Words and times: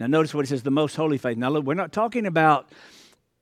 Now, 0.00 0.06
notice 0.06 0.34
what 0.34 0.46
it 0.46 0.48
says 0.48 0.62
the 0.62 0.70
most 0.70 0.96
holy 0.96 1.18
faith. 1.18 1.36
Now, 1.36 1.50
look, 1.50 1.64
we're 1.64 1.74
not 1.74 1.92
talking 1.92 2.26
about 2.26 2.70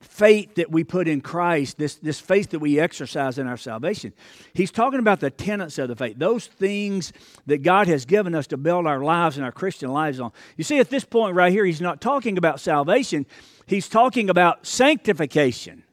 faith 0.00 0.56
that 0.56 0.70
we 0.70 0.84
put 0.84 1.08
in 1.08 1.20
Christ, 1.20 1.78
this, 1.78 1.96
this 1.96 2.20
faith 2.20 2.50
that 2.50 2.58
we 2.58 2.78
exercise 2.78 3.38
in 3.38 3.46
our 3.46 3.56
salvation. 3.56 4.12
He's 4.54 4.70
talking 4.70 4.98
about 4.98 5.20
the 5.20 5.30
tenets 5.30 5.78
of 5.78 5.88
the 5.88 5.96
faith, 5.96 6.16
those 6.18 6.46
things 6.46 7.12
that 7.46 7.62
God 7.62 7.86
has 7.86 8.04
given 8.04 8.34
us 8.34 8.48
to 8.48 8.56
build 8.56 8.86
our 8.86 9.02
lives 9.02 9.36
and 9.36 9.44
our 9.44 9.52
Christian 9.52 9.90
lives 9.92 10.20
on. 10.20 10.32
You 10.56 10.64
see, 10.64 10.78
at 10.78 10.90
this 10.90 11.04
point 11.04 11.34
right 11.36 11.52
here, 11.52 11.64
he's 11.64 11.80
not 11.80 12.00
talking 12.00 12.38
about 12.38 12.60
salvation, 12.60 13.26
he's 13.66 13.88
talking 13.88 14.28
about 14.28 14.66
sanctification. 14.66 15.84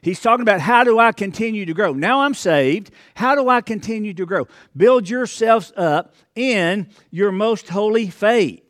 He's 0.00 0.20
talking 0.20 0.42
about 0.42 0.60
how 0.60 0.84
do 0.84 1.00
I 1.00 1.10
continue 1.10 1.66
to 1.66 1.74
grow? 1.74 1.92
Now 1.92 2.20
I'm 2.20 2.34
saved. 2.34 2.92
How 3.16 3.34
do 3.34 3.48
I 3.48 3.60
continue 3.60 4.14
to 4.14 4.26
grow? 4.26 4.46
Build 4.76 5.08
yourselves 5.08 5.72
up 5.76 6.14
in 6.36 6.88
your 7.10 7.32
most 7.32 7.68
holy 7.68 8.08
faith. 8.08 8.62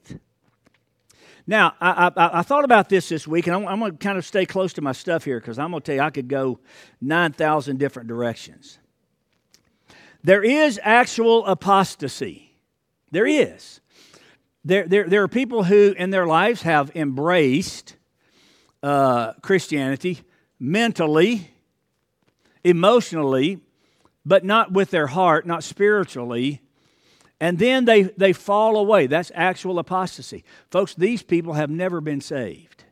Now, 1.49 1.75
I, 1.81 2.13
I, 2.15 2.41
I, 2.41 2.43
thought 2.43 2.65
about 2.65 2.91
this 2.91 3.09
this 3.09 3.27
week, 3.27 3.47
and 3.47 3.57
I'm, 3.57 3.67
I'm 3.67 3.79
going 3.79 3.93
to 3.93 3.97
kind 3.97 4.19
of 4.19 4.27
stay 4.27 4.45
close 4.45 4.75
to 4.75 4.83
my 4.83 4.93
stuff 4.93 5.25
here 5.25 5.41
because 5.41 5.59
I'm 5.59 5.71
going 5.71 5.81
to 5.81 5.87
tell 5.87 5.95
you 5.95 6.03
I 6.03 6.11
could 6.11 6.29
go 6.29 6.61
9,000 7.01 7.79
different 7.79 8.07
directions. 8.07 8.79
There 10.23 10.45
is 10.45 10.79
actual 10.83 11.47
apostasy. 11.47 12.55
There 13.13 13.27
is. 13.27 13.81
There, 14.63 14.87
there, 14.87 15.09
there 15.09 15.23
are 15.23 15.29
people 15.29 15.65
who, 15.65 15.95
in 15.97 16.11
their 16.11 16.27
lives, 16.27 16.61
have 16.63 16.95
embraced 16.95 17.97
uh, 18.83 19.33
Christianity 19.41 20.21
mentally, 20.61 21.51
emotionally, 22.63 23.61
but 24.27 24.45
not 24.45 24.71
with 24.73 24.91
their 24.91 25.07
heart, 25.07 25.47
not 25.47 25.65
spiritually, 25.65 26.61
and 27.41 27.59
then 27.59 27.85
they, 27.85 28.03
they 28.03 28.33
fall 28.33 28.77
away. 28.77 29.07
That's 29.07 29.31
actual 29.35 29.79
apostasy. 29.79 30.45
Folks, 30.71 30.95
these 30.95 31.23
people 31.23 31.53
have 31.55 31.71
never 31.71 32.01
been 32.01 32.21
saved. 32.21 32.85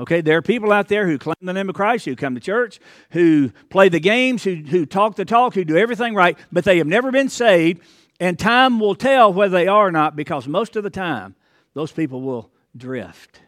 Okay, 0.00 0.22
there 0.22 0.38
are 0.38 0.42
people 0.42 0.72
out 0.72 0.88
there 0.88 1.06
who 1.06 1.18
claim 1.18 1.36
the 1.42 1.52
name 1.52 1.68
of 1.68 1.74
Christ, 1.74 2.06
who 2.06 2.16
come 2.16 2.34
to 2.34 2.40
church, 2.40 2.80
who 3.10 3.50
play 3.68 3.88
the 3.88 4.00
games, 4.00 4.42
who, 4.42 4.54
who 4.56 4.86
talk 4.86 5.16
the 5.16 5.24
talk, 5.24 5.54
who 5.54 5.64
do 5.64 5.76
everything 5.76 6.14
right, 6.14 6.38
but 6.50 6.64
they 6.64 6.78
have 6.78 6.86
never 6.86 7.12
been 7.12 7.28
saved. 7.28 7.82
And 8.18 8.38
time 8.38 8.80
will 8.80 8.94
tell 8.94 9.32
whether 9.32 9.52
they 9.52 9.68
are 9.68 9.88
or 9.88 9.92
not 9.92 10.16
because 10.16 10.48
most 10.48 10.76
of 10.76 10.82
the 10.82 10.90
time, 10.90 11.34
those 11.74 11.92
people 11.92 12.22
will 12.22 12.50
drift. 12.76 13.40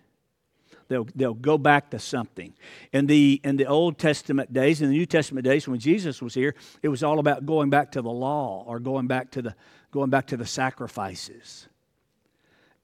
They'll, 0.95 1.09
they'll 1.17 1.35
go 1.35 1.59
back 1.59 1.91
to 1.91 1.99
something. 1.99 2.55
In 2.93 3.07
the, 3.07 3.41
in 3.43 3.57
the 3.57 3.67
Old 3.67 3.99
Testament 3.99 4.53
days, 4.53 4.81
in 4.81 4.91
the 4.91 4.97
New 4.97 5.07
Testament 5.07 5.45
days, 5.45 5.67
when 5.67 5.81
Jesus 5.81 6.23
was 6.23 6.35
here, 6.35 6.55
it 6.85 6.89
was 6.89 7.03
all 7.03 7.19
about 7.19 7.45
going 7.45 7.69
back 7.69 7.91
to 7.93 8.01
the 8.03 8.13
law 8.13 8.63
or 8.65 8.79
going 8.79 9.09
back 9.09 9.33
to 9.33 9.43
the, 9.43 9.57
going 9.91 10.09
back 10.09 10.29
to 10.29 10.37
the 10.37 10.47
sacrifices. 10.47 11.67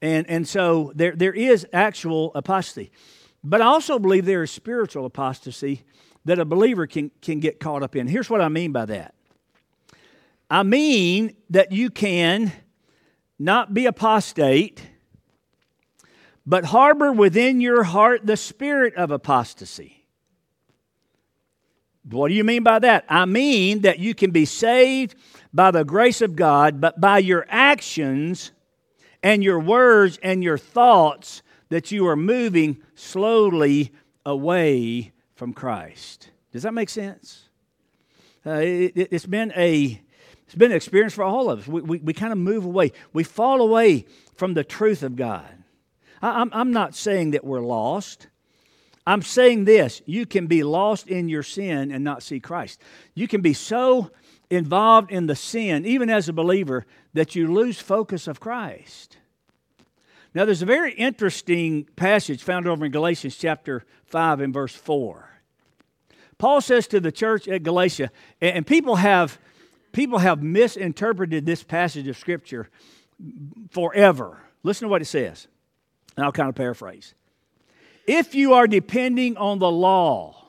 And, 0.01 0.29
and 0.29 0.45
so 0.45 0.91
there, 0.93 1.15
there 1.15 1.31
is 1.31 1.65
actual 1.71 2.33
apostasy. 2.35 2.91
But 3.45 3.61
I 3.61 3.65
also 3.67 3.97
believe 3.97 4.25
there 4.25 4.43
is 4.43 4.51
spiritual 4.51 5.05
apostasy 5.05 5.83
that 6.25 6.37
a 6.37 6.43
believer 6.43 6.87
can, 6.87 7.11
can 7.21 7.39
get 7.39 7.61
caught 7.61 7.81
up 7.81 7.95
in. 7.95 8.07
Here's 8.07 8.29
what 8.29 8.41
I 8.41 8.49
mean 8.49 8.73
by 8.73 8.87
that 8.87 9.15
I 10.49 10.63
mean 10.63 11.37
that 11.51 11.71
you 11.71 11.89
can 11.89 12.51
not 13.39 13.73
be 13.73 13.85
apostate 13.85 14.85
but 16.45 16.65
harbor 16.65 17.11
within 17.11 17.61
your 17.61 17.83
heart 17.83 18.25
the 18.25 18.37
spirit 18.37 18.95
of 18.95 19.11
apostasy. 19.11 20.05
What 22.09 22.29
do 22.29 22.33
you 22.33 22.43
mean 22.43 22.63
by 22.63 22.79
that? 22.79 23.05
I 23.07 23.25
mean 23.25 23.81
that 23.81 23.99
you 23.99 24.15
can 24.15 24.31
be 24.31 24.45
saved 24.45 25.15
by 25.53 25.71
the 25.71 25.83
grace 25.83 26.21
of 26.21 26.35
God, 26.35 26.81
but 26.81 26.99
by 26.99 27.19
your 27.19 27.45
actions 27.47 28.51
and 29.21 29.43
your 29.43 29.59
words 29.59 30.17
and 30.23 30.43
your 30.43 30.57
thoughts, 30.57 31.43
that 31.69 31.91
you 31.91 32.07
are 32.07 32.15
moving 32.15 32.81
slowly 32.95 33.91
away 34.25 35.11
from 35.35 35.53
Christ. 35.53 36.31
Does 36.51 36.63
that 36.63 36.73
make 36.73 36.89
sense? 36.89 37.47
Uh, 38.45 38.59
it, 38.61 39.11
has 39.11 39.25
been 39.25 39.53
a 39.55 40.01
it's 40.45 40.55
been 40.55 40.71
an 40.71 40.77
experience 40.77 41.13
for 41.13 41.23
all 41.23 41.49
of 41.49 41.59
us. 41.59 41.67
We, 41.67 41.81
we, 41.81 41.97
we 41.99 42.13
kind 42.13 42.33
of 42.33 42.37
move 42.37 42.65
away. 42.65 42.91
We 43.13 43.23
fall 43.23 43.61
away 43.61 44.05
from 44.35 44.53
the 44.53 44.65
truth 44.65 45.01
of 45.01 45.15
God. 45.15 45.60
I'm, 46.21 46.49
I'm 46.53 46.71
not 46.71 46.95
saying 46.95 47.31
that 47.31 47.43
we're 47.43 47.61
lost. 47.61 48.27
I'm 49.05 49.21
saying 49.21 49.65
this 49.65 50.01
you 50.05 50.25
can 50.25 50.47
be 50.47 50.63
lost 50.63 51.07
in 51.07 51.29
your 51.29 51.43
sin 51.43 51.91
and 51.91 52.03
not 52.03 52.23
see 52.23 52.39
Christ. 52.39 52.81
You 53.15 53.27
can 53.27 53.41
be 53.41 53.53
so 53.53 54.11
involved 54.49 55.11
in 55.11 55.27
the 55.27 55.35
sin, 55.35 55.85
even 55.85 56.09
as 56.09 56.29
a 56.29 56.33
believer, 56.33 56.85
that 57.13 57.35
you 57.35 57.51
lose 57.51 57.79
focus 57.79 58.27
of 58.27 58.39
Christ. 58.39 59.17
Now, 60.33 60.45
there's 60.45 60.61
a 60.61 60.67
very 60.67 60.93
interesting 60.93 61.85
passage 61.95 62.43
found 62.43 62.67
over 62.67 62.85
in 62.85 62.91
Galatians 62.91 63.35
chapter 63.35 63.83
5 64.05 64.39
and 64.41 64.53
verse 64.53 64.73
4. 64.73 65.29
Paul 66.37 66.61
says 66.61 66.87
to 66.87 66.99
the 66.99 67.11
church 67.11 67.47
at 67.47 67.63
Galatia, 67.63 68.11
and 68.39 68.65
people 68.65 68.95
have, 68.97 69.39
people 69.91 70.19
have 70.19 70.41
misinterpreted 70.41 71.45
this 71.45 71.63
passage 71.63 72.07
of 72.07 72.17
Scripture 72.17 72.69
forever. 73.71 74.41
Listen 74.63 74.87
to 74.87 74.89
what 74.89 75.01
it 75.01 75.05
says. 75.05 75.47
And 76.21 76.27
I'll 76.27 76.31
kind 76.31 76.49
of 76.49 76.53
paraphrase. 76.53 77.15
If 78.05 78.35
you 78.35 78.53
are 78.53 78.67
depending 78.67 79.37
on 79.37 79.57
the 79.57 79.71
law 79.71 80.45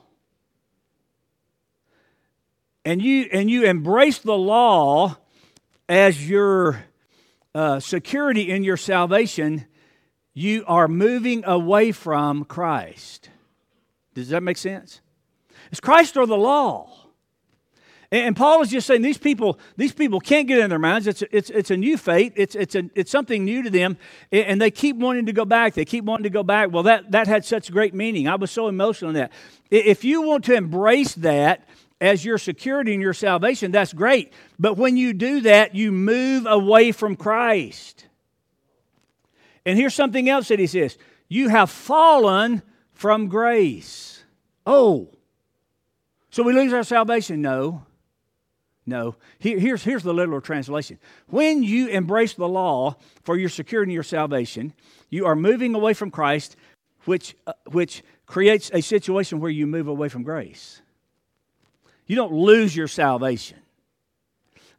and 2.85 3.01
you, 3.01 3.27
and 3.33 3.49
you 3.49 3.63
embrace 3.63 4.19
the 4.19 4.37
law 4.37 5.17
as 5.89 6.29
your 6.29 6.85
uh, 7.55 7.79
security 7.79 8.51
in 8.51 8.63
your 8.63 8.77
salvation, 8.77 9.65
you 10.35 10.63
are 10.67 10.87
moving 10.87 11.43
away 11.43 11.91
from 11.91 12.45
Christ. 12.45 13.31
Does 14.13 14.29
that 14.29 14.43
make 14.43 14.57
sense? 14.57 15.01
It's 15.71 15.79
Christ 15.79 16.17
or 16.17 16.27
the 16.27 16.37
law. 16.37 17.02
And 18.13 18.35
Paul 18.35 18.61
is 18.61 18.69
just 18.69 18.85
saying 18.85 19.01
these 19.01 19.17
people, 19.17 19.57
these 19.75 19.91
people 19.91 20.19
can't 20.19 20.47
get 20.47 20.59
in 20.59 20.69
their 20.69 20.77
minds. 20.77 21.07
It's, 21.07 21.23
it's, 21.31 21.49
it's 21.49 21.71
a 21.71 21.77
new 21.77 21.97
faith. 21.97 22.33
It's, 22.35 22.53
it's, 22.53 22.75
a, 22.75 22.87
it's 22.93 23.09
something 23.09 23.43
new 23.43 23.63
to 23.63 23.71
them. 23.71 23.97
And 24.31 24.61
they 24.61 24.69
keep 24.69 24.97
wanting 24.97 25.25
to 25.25 25.33
go 25.33 25.45
back. 25.45 25.73
They 25.73 25.83
keep 25.83 26.03
wanting 26.03 26.25
to 26.25 26.29
go 26.29 26.43
back. 26.43 26.71
Well, 26.71 26.83
that, 26.83 27.09
that 27.09 27.25
had 27.25 27.43
such 27.43 27.71
great 27.71 27.95
meaning. 27.95 28.27
I 28.27 28.35
was 28.35 28.51
so 28.51 28.67
emotional 28.67 29.09
in 29.09 29.15
that. 29.15 29.31
If 29.71 30.03
you 30.03 30.21
want 30.21 30.43
to 30.45 30.53
embrace 30.53 31.15
that 31.15 31.67
as 31.99 32.23
your 32.23 32.37
security 32.37 32.93
and 32.93 33.01
your 33.01 33.15
salvation, 33.15 33.71
that's 33.71 33.93
great. 33.93 34.31
But 34.59 34.77
when 34.77 34.95
you 34.95 35.13
do 35.13 35.41
that, 35.41 35.73
you 35.73 35.91
move 35.91 36.45
away 36.45 36.91
from 36.91 37.15
Christ. 37.15 38.05
And 39.65 39.75
here's 39.75 39.95
something 39.95 40.29
else 40.29 40.49
that 40.49 40.59
he 40.59 40.67
says 40.67 40.99
You 41.29 41.49
have 41.49 41.71
fallen 41.71 42.61
from 42.91 43.27
grace. 43.27 44.23
Oh, 44.67 45.09
so 46.29 46.43
we 46.43 46.53
lose 46.53 46.73
our 46.73 46.83
salvation? 46.83 47.41
No. 47.41 47.87
No. 48.85 49.15
Here, 49.39 49.57
here's, 49.59 49.83
here's 49.83 50.03
the 50.03 50.13
literal 50.13 50.41
translation. 50.41 50.99
When 51.27 51.63
you 51.63 51.87
embrace 51.87 52.33
the 52.33 52.47
law 52.47 52.97
for 53.23 53.37
your 53.37 53.49
security 53.49 53.91
and 53.91 53.93
your 53.93 54.03
salvation, 54.03 54.73
you 55.09 55.25
are 55.25 55.35
moving 55.35 55.73
away 55.73 55.93
from 55.93 56.11
Christ, 56.11 56.57
which, 57.05 57.35
uh, 57.47 57.53
which 57.71 58.03
creates 58.25 58.69
a 58.73 58.81
situation 58.81 59.39
where 59.39 59.51
you 59.51 59.67
move 59.67 59.87
away 59.87 60.09
from 60.09 60.23
grace. 60.23 60.81
You 62.07 62.15
don't 62.15 62.33
lose 62.33 62.75
your 62.75 62.89
salvation. 62.89 63.57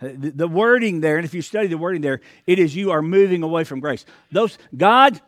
Uh, 0.00 0.08
the, 0.14 0.30
the 0.30 0.48
wording 0.48 1.00
there, 1.00 1.16
and 1.16 1.24
if 1.24 1.32
you 1.32 1.40
study 1.40 1.68
the 1.68 1.78
wording 1.78 2.02
there, 2.02 2.20
it 2.46 2.58
is 2.58 2.76
you 2.76 2.90
are 2.90 3.00
moving 3.00 3.42
away 3.42 3.64
from 3.64 3.80
grace. 3.80 4.04
Those 4.30 4.58
God, 4.76 5.20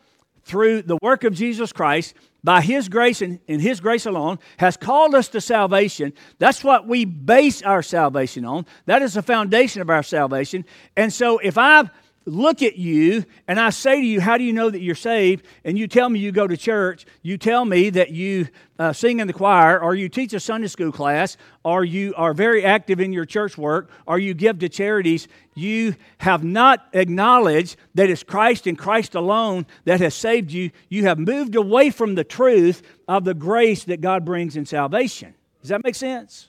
through 0.45 0.83
the 0.83 0.99
work 1.01 1.25
of 1.25 1.35
Jesus 1.35 1.73
Christ, 1.73 2.15
by 2.47 2.61
His 2.61 2.89
grace 2.89 3.23
and 3.23 3.41
in 3.49 3.59
His 3.59 3.81
grace 3.81 4.07
alone, 4.07 4.39
has 4.59 4.77
called 4.77 5.17
us 5.17 5.27
to 5.29 5.41
salvation. 5.41 6.13
That's 6.39 6.63
what 6.63 6.87
we 6.87 7.05
base 7.05 7.61
our 7.61 7.83
salvation 7.83 8.45
on. 8.45 8.67
That 8.85 9.03
is 9.03 9.15
the 9.15 9.23
foundation 9.23 9.83
of 9.83 9.91
our 9.91 10.05
salvation. 10.05 10.65
And 10.97 11.13
so 11.13 11.39
if 11.39 11.59
I 11.59 11.91
look 12.27 12.61
at 12.61 12.77
you 12.77 13.25
and 13.49 13.59
I 13.59 13.71
say 13.71 14.01
to 14.01 14.07
you, 14.07 14.21
How 14.21 14.37
do 14.37 14.45
you 14.45 14.53
know 14.53 14.69
that 14.69 14.81
you're 14.81 14.95
saved? 14.95 15.47
And 15.65 15.79
you 15.79 15.87
tell 15.87 16.09
me 16.09 16.19
you 16.19 16.33
go 16.33 16.47
to 16.47 16.57
church, 16.57 17.07
you 17.23 17.39
tell 17.39 17.65
me 17.65 17.89
that 17.91 18.11
you 18.11 18.49
uh, 18.79 18.93
sing 18.93 19.21
in 19.21 19.27
the 19.27 19.33
choir, 19.33 19.81
or 19.81 19.95
you 19.95 20.09
teach 20.09 20.35
a 20.35 20.41
Sunday 20.41 20.67
school 20.67 20.93
class, 20.93 21.37
or 21.65 21.85
you 21.85 22.13
are 22.17 22.35
very 22.35 22.65
active 22.65 23.01
in 23.01 23.13
your 23.13 23.25
church 23.25 23.57
work, 23.57 23.91
or 24.07 24.19
you 24.19 24.35
give 24.35 24.59
to 24.59 24.69
charities, 24.69 25.29
you 25.55 25.95
have 26.19 26.45
not 26.45 26.87
acknowledged 26.93 27.77
that 27.95 28.11
it's 28.11 28.23
Christ 28.23 28.67
and 28.67 28.77
Christ 28.77 29.15
alone 29.15 29.67
that 29.85 30.01
has 30.01 30.15
saved 30.15 30.51
you. 30.51 30.71
You 30.91 31.05
have 31.05 31.19
moved 31.19 31.55
away 31.55 31.91
from 31.91 32.17
the 32.17 32.25
truth 32.25 32.83
of 33.09 33.25
the 33.25 33.35
grace 33.35 33.85
that 33.85 34.01
God 34.01 34.25
brings 34.25 34.57
in 34.57 34.67
salvation. 34.67 35.35
Does 35.63 35.71
that 35.71 35.83
make 35.83 35.95
sense? 35.95 36.49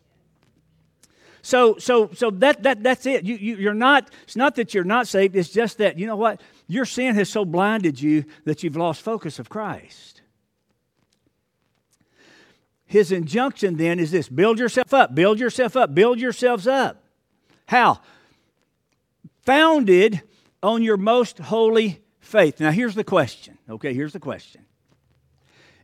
So, 1.48 1.78
so, 1.78 2.10
so 2.14 2.30
that, 2.30 2.64
that, 2.64 2.84
that's 2.84 3.06
it. 3.06 3.24
You, 3.24 3.38
you, 3.38 3.56
you're 3.56 3.74
not, 3.74 4.12
it's 4.24 4.36
not 4.36 4.56
that 4.56 4.74
you're 4.74 4.84
not 4.84 5.08
saved, 5.08 5.34
it's 5.34 5.48
just 5.48 5.78
that, 5.78 5.98
you 5.98 6.06
know 6.06 6.18
what? 6.18 6.42
Your 6.68 6.84
sin 6.84 7.16
has 7.16 7.30
so 7.30 7.46
blinded 7.46 8.02
you 8.02 8.26
that 8.44 8.64
you've 8.64 8.76
lost 8.76 9.02
focus 9.02 9.40
of 9.40 9.48
Christ. 9.48 10.22
His 12.86 13.14
injunction 13.14 13.78
then 13.78 13.98
is 13.98 14.12
this 14.12 14.28
build 14.28 14.60
yourself 14.60 14.94
up, 14.94 15.16
build 15.16 15.40
yourself 15.40 15.78
up, 15.78 15.96
build 15.96 16.20
yourselves 16.20 16.68
up. 16.68 17.06
How? 17.66 18.02
Founded 19.46 20.24
on 20.62 20.84
your 20.84 20.98
most 20.98 21.40
holy 21.40 22.02
faith. 22.20 22.60
Now, 22.60 22.72
here's 22.72 22.96
the 22.96 23.06
question. 23.06 23.58
Okay, 23.70 23.94
here's 23.94 24.12
the 24.12 24.20
question. 24.20 24.66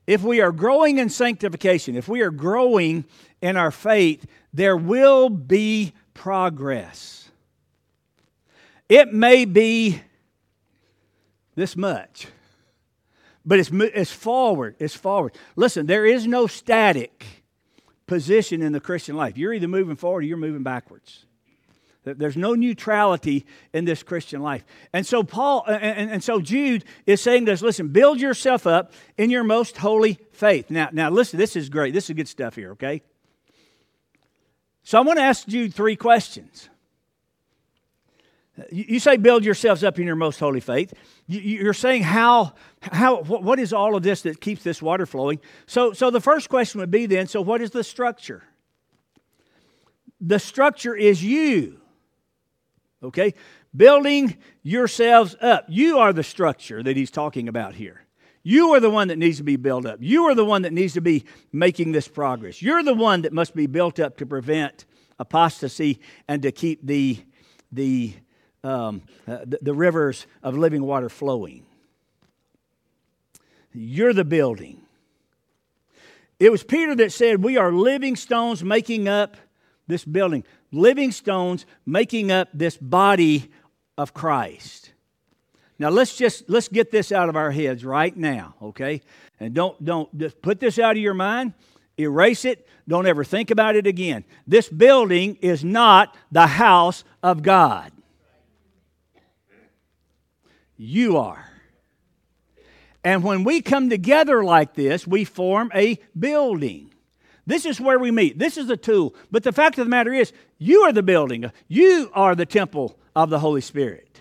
If 0.06 0.24
we 0.24 0.42
are 0.42 0.52
growing 0.52 0.98
in 0.98 1.08
sanctification, 1.08 1.96
if 1.96 2.10
we 2.10 2.20
are 2.20 2.32
growing 2.32 3.06
in 3.42 3.56
our 3.56 3.72
faith, 3.72 4.26
there 4.54 4.78
will 4.78 5.30
be 5.30 5.94
progress. 6.14 7.30
It 8.88 9.12
may 9.12 9.46
be 9.46 10.02
this 11.56 11.76
much, 11.76 12.28
but 13.46 13.60
it's, 13.60 13.72
it's 13.72 14.12
forward. 14.12 14.76
It's 14.80 14.96
forward. 14.96 15.36
Listen, 15.56 15.88
there 15.88 16.06
is 16.06 16.28
no 16.28 16.48
static 16.48 17.26
position 18.06 18.62
in 18.62 18.72
the 18.74 18.80
Christian 18.80 19.16
life. 19.16 19.38
You're 19.38 19.54
either 19.54 19.68
moving 19.68 19.96
forward 19.96 20.20
or 20.20 20.28
you're 20.28 20.38
moving 20.38 20.64
backwards. 20.64 21.26
There's 22.06 22.36
no 22.36 22.54
neutrality 22.54 23.46
in 23.72 23.86
this 23.86 24.04
Christian 24.04 24.42
life. 24.42 24.66
And 24.92 25.08
so 25.08 25.24
Paul 25.24 25.64
and, 25.68 26.12
and, 26.12 26.24
so 26.24 26.42
Jude 26.42 26.84
is 27.06 27.22
saying 27.22 27.46
to 27.46 27.54
us, 27.54 27.62
listen, 27.62 27.90
build 27.90 28.20
yourself 28.20 28.68
up 28.68 28.92
in 29.18 29.30
your 29.30 29.46
most 29.46 29.78
holy 29.78 30.20
faith. 30.34 30.70
Now, 30.70 30.90
now 30.92 31.10
listen, 31.10 31.40
this 31.40 31.56
is 31.56 31.70
great. 31.70 31.94
This 31.94 32.10
is 32.10 32.16
good 32.16 32.28
stuff 32.28 32.56
here, 32.56 32.72
okay? 32.72 33.04
So 34.84 34.98
I 34.98 35.02
want 35.02 35.18
to 35.18 35.24
ask 35.24 35.48
you 35.48 35.70
three 35.70 35.96
questions. 35.96 36.70
You 38.72 39.00
say 39.00 39.18
build 39.18 39.44
yourselves 39.44 39.84
up 39.84 39.98
in 39.98 40.06
your 40.06 40.16
most 40.16 40.40
holy 40.40 40.60
faith. 40.60 40.94
You're 41.28 41.74
saying 41.74 42.04
how, 42.04 42.54
how, 42.82 43.24
what 43.24 43.58
is 43.58 43.74
all 43.74 43.96
of 43.96 44.04
this 44.04 44.22
that 44.24 44.42
keeps 44.42 44.62
this 44.62 44.80
water 44.80 45.08
flowing? 45.08 45.40
So, 45.66 45.94
so 45.94 46.12
the 46.12 46.22
first 46.22 46.50
question 46.50 46.80
would 46.80 46.92
be 46.92 47.08
then, 47.08 47.26
so 47.28 47.42
what 47.42 47.62
is 47.62 47.72
the 47.72 47.84
structure? 47.84 48.44
The 50.22 50.38
structure 50.38 50.96
is 50.96 51.24
you. 51.24 51.80
Okay? 53.02 53.34
Building 53.76 54.38
yourselves 54.62 55.36
up. 55.42 55.66
You 55.68 55.98
are 55.98 56.14
the 56.14 56.24
structure 56.24 56.84
that 56.84 56.96
he's 56.96 57.10
talking 57.10 57.48
about 57.48 57.74
here. 57.74 58.03
You 58.44 58.74
are 58.74 58.80
the 58.80 58.90
one 58.90 59.08
that 59.08 59.18
needs 59.18 59.38
to 59.38 59.44
be 59.44 59.56
built 59.56 59.86
up. 59.86 60.00
You 60.02 60.26
are 60.26 60.36
the 60.36 60.46
one 60.46 60.64
that 60.64 60.74
needs 60.74 60.94
to 60.94 61.02
be 61.02 61.26
making 61.52 61.94
this 61.94 62.08
progress. 62.08 62.62
You're 62.62 62.84
the 62.84 62.94
one 62.94 63.22
that 63.22 63.34
must 63.34 63.56
be 63.56 63.68
built 63.68 64.00
up 64.00 64.18
to 64.18 64.26
prevent 64.26 64.86
apostasy 65.18 66.00
and 66.28 66.42
to 66.42 66.52
keep 66.52 66.86
the, 66.86 67.20
the, 67.72 68.14
um, 68.64 69.04
uh, 69.28 69.40
the, 69.46 69.60
the 69.62 69.74
rivers 69.74 70.28
of 70.42 70.58
living 70.58 70.84
water 70.84 71.08
flowing. 71.08 71.66
You're 73.72 74.14
the 74.14 74.26
building. 74.26 74.82
It 76.40 76.52
was 76.52 76.64
Peter 76.64 76.96
that 76.96 77.14
said, 77.14 77.44
We 77.44 77.58
are 77.58 77.72
living 77.72 78.16
stones 78.18 78.64
making 78.64 79.08
up 79.08 79.38
this 79.88 80.04
building 80.04 80.44
living 80.74 81.12
stones 81.12 81.66
making 81.86 82.32
up 82.32 82.50
this 82.54 82.76
body 82.78 83.50
of 83.98 84.14
Christ. 84.14 84.93
Now 85.80 85.90
let's 85.90 86.16
just 86.16 86.50
let's 86.50 86.68
get 86.68 86.92
this 86.92 87.12
out 87.12 87.30
of 87.30 87.36
our 87.36 87.52
heads 87.52 87.84
right 87.84 88.16
now, 88.16 88.56
okay? 88.62 89.02
And 89.40 89.54
don't 89.54 89.84
don't 89.84 90.16
just 90.18 90.42
put 90.42 90.60
this 90.60 90.80
out 90.80 90.92
of 90.92 91.02
your 91.02 91.14
mind. 91.14 91.54
Erase 92.00 92.46
it. 92.46 92.68
Don't 92.88 93.06
ever 93.06 93.24
think 93.24 93.52
about 93.52 93.76
it 93.76 93.88
again. 93.88 94.26
This 94.48 94.68
building 94.68 95.38
is 95.42 95.64
not 95.64 96.16
the 96.32 96.48
house 96.48 97.04
of 97.22 97.44
God. 97.44 97.92
You 100.76 101.18
are. 101.18 101.50
And 103.04 103.24
when 103.24 103.44
we 103.44 103.62
come 103.62 103.90
together 103.90 104.44
like 104.44 104.74
this, 104.74 105.06
we 105.06 105.26
form 105.26 105.72
a 105.74 106.00
building. 106.18 106.94
This 107.46 107.66
is 107.66 107.80
where 107.80 108.00
we 108.00 108.12
meet. 108.12 108.40
This 108.40 108.58
is 108.58 108.68
the 108.68 108.78
tool. 108.78 109.14
But 109.30 109.44
the 109.44 109.52
fact 109.52 109.78
of 109.78 109.86
the 109.86 109.90
matter 109.90 110.14
is, 110.14 110.32
you 110.58 110.82
are 110.82 110.94
the 110.94 111.04
building, 111.04 111.52
you 111.68 112.10
are 112.14 112.36
the 112.36 112.46
temple 112.46 112.98
of 113.16 113.30
the 113.30 113.40
Holy 113.40 113.62
Spirit. 113.62 114.13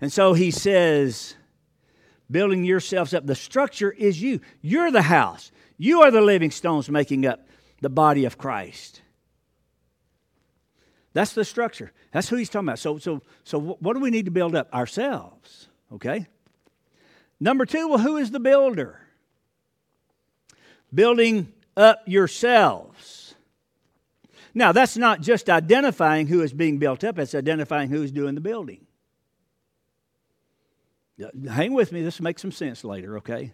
And 0.00 0.12
so 0.12 0.34
he 0.34 0.50
says, 0.50 1.34
building 2.30 2.64
yourselves 2.64 3.14
up. 3.14 3.26
The 3.26 3.34
structure 3.34 3.90
is 3.90 4.20
you. 4.20 4.40
You're 4.60 4.90
the 4.90 5.02
house. 5.02 5.50
You 5.78 6.02
are 6.02 6.10
the 6.10 6.20
living 6.20 6.50
stones 6.50 6.88
making 6.90 7.26
up 7.26 7.46
the 7.80 7.90
body 7.90 8.24
of 8.24 8.38
Christ. 8.38 9.02
That's 11.12 11.32
the 11.32 11.44
structure. 11.44 11.92
That's 12.12 12.28
who 12.28 12.36
he's 12.36 12.50
talking 12.50 12.68
about. 12.68 12.78
So, 12.78 12.98
so, 12.98 13.22
so 13.44 13.58
what 13.58 13.94
do 13.94 14.00
we 14.00 14.10
need 14.10 14.26
to 14.26 14.30
build 14.30 14.54
up? 14.54 14.72
Ourselves. 14.74 15.68
Okay? 15.92 16.26
Number 17.40 17.64
two, 17.64 17.88
well, 17.88 17.98
who 17.98 18.16
is 18.16 18.30
the 18.30 18.40
builder? 18.40 19.00
building 20.92 21.52
up 21.76 22.02
yourselves. 22.06 23.34
Now, 24.54 24.72
that's 24.72 24.96
not 24.96 25.20
just 25.20 25.50
identifying 25.50 26.26
who 26.26 26.42
is 26.42 26.52
being 26.52 26.78
built 26.78 27.04
up, 27.04 27.18
it's 27.18 27.34
identifying 27.34 27.90
who's 27.90 28.10
doing 28.10 28.34
the 28.34 28.40
building. 28.40 28.85
Uh, 31.22 31.50
hang 31.50 31.72
with 31.72 31.92
me, 31.92 32.02
this 32.02 32.18
will 32.18 32.24
make 32.24 32.38
some 32.38 32.52
sense 32.52 32.84
later, 32.84 33.18
okay? 33.18 33.52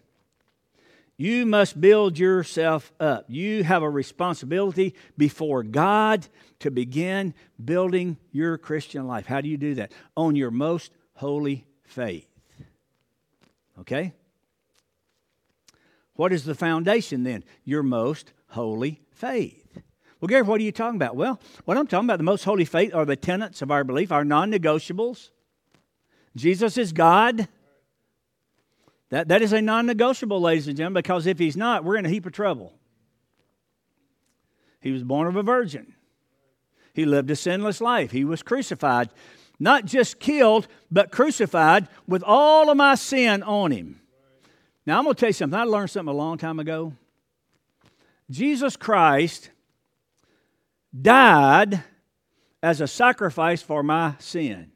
You 1.16 1.46
must 1.46 1.80
build 1.80 2.18
yourself 2.18 2.92
up. 2.98 3.26
You 3.28 3.62
have 3.62 3.82
a 3.82 3.90
responsibility 3.90 4.94
before 5.16 5.62
God 5.62 6.26
to 6.60 6.70
begin 6.70 7.34
building 7.62 8.16
your 8.32 8.58
Christian 8.58 9.06
life. 9.06 9.26
How 9.26 9.40
do 9.40 9.48
you 9.48 9.56
do 9.56 9.74
that? 9.74 9.92
On 10.16 10.34
your 10.34 10.50
most 10.50 10.90
holy 11.14 11.66
faith. 11.84 12.26
Okay? 13.80 14.14
What 16.14 16.32
is 16.32 16.44
the 16.44 16.54
foundation 16.54 17.22
then? 17.22 17.44
Your 17.64 17.82
most 17.82 18.32
holy 18.48 19.02
faith. 19.12 19.78
Well, 20.20 20.28
Gary, 20.28 20.42
what 20.42 20.60
are 20.60 20.64
you 20.64 20.72
talking 20.72 20.96
about? 20.96 21.16
Well, 21.16 21.40
what 21.64 21.76
I'm 21.76 21.86
talking 21.86 22.06
about, 22.06 22.18
the 22.18 22.24
most 22.24 22.44
holy 22.44 22.64
faith 22.64 22.94
are 22.94 23.04
the 23.04 23.16
tenets 23.16 23.60
of 23.62 23.70
our 23.70 23.84
belief, 23.84 24.12
our 24.12 24.24
non 24.24 24.50
negotiables. 24.52 25.30
Jesus 26.36 26.78
is 26.78 26.92
God. 26.92 27.48
That, 29.10 29.28
that 29.28 29.42
is 29.42 29.52
a 29.52 29.60
non 29.60 29.86
negotiable, 29.86 30.40
ladies 30.40 30.68
and 30.68 30.76
gentlemen, 30.76 31.02
because 31.02 31.26
if 31.26 31.38
he's 31.38 31.56
not, 31.56 31.84
we're 31.84 31.96
in 31.96 32.06
a 32.06 32.08
heap 32.08 32.24
of 32.24 32.32
trouble. 32.32 32.72
He 34.80 34.90
was 34.90 35.04
born 35.04 35.28
of 35.28 35.36
a 35.36 35.42
virgin, 35.42 35.94
he 36.92 37.04
lived 37.04 37.30
a 37.30 37.36
sinless 37.36 37.80
life, 37.80 38.10
he 38.10 38.24
was 38.24 38.42
crucified. 38.42 39.10
Not 39.60 39.84
just 39.84 40.18
killed, 40.18 40.66
but 40.90 41.12
crucified 41.12 41.86
with 42.08 42.24
all 42.24 42.68
of 42.68 42.76
my 42.76 42.96
sin 42.96 43.44
on 43.44 43.70
him. 43.70 44.00
Now, 44.84 44.98
I'm 44.98 45.04
going 45.04 45.14
to 45.14 45.20
tell 45.20 45.28
you 45.28 45.34
something. 45.34 45.56
I 45.56 45.62
learned 45.62 45.90
something 45.90 46.12
a 46.12 46.16
long 46.16 46.36
time 46.36 46.58
ago. 46.58 46.94
Jesus 48.28 48.76
Christ 48.76 49.50
died 51.00 51.84
as 52.60 52.80
a 52.80 52.88
sacrifice 52.88 53.62
for 53.62 53.84
my 53.84 54.14
sin. 54.18 54.71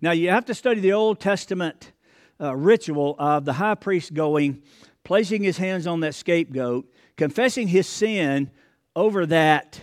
Now, 0.00 0.12
you 0.12 0.30
have 0.30 0.44
to 0.46 0.54
study 0.54 0.80
the 0.80 0.92
Old 0.92 1.20
Testament 1.20 1.92
uh, 2.40 2.54
ritual 2.56 3.16
of 3.18 3.44
the 3.44 3.54
high 3.54 3.74
priest 3.74 4.14
going, 4.14 4.62
placing 5.04 5.42
his 5.42 5.58
hands 5.58 5.86
on 5.86 6.00
that 6.00 6.14
scapegoat, 6.14 6.90
confessing 7.16 7.68
his 7.68 7.86
sin 7.86 8.50
over 8.96 9.26
that 9.26 9.80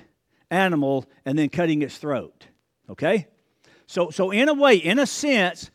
animal, 0.50 1.06
and 1.26 1.38
then 1.38 1.50
cutting 1.50 1.82
its 1.82 1.98
throat. 1.98 2.48
Okay? 2.90 3.28
So, 3.86 4.10
so 4.10 4.32
in 4.32 4.50
a 4.50 4.54
way, 4.54 4.76
in 4.76 5.00
a 5.00 5.06
sense, 5.06 5.70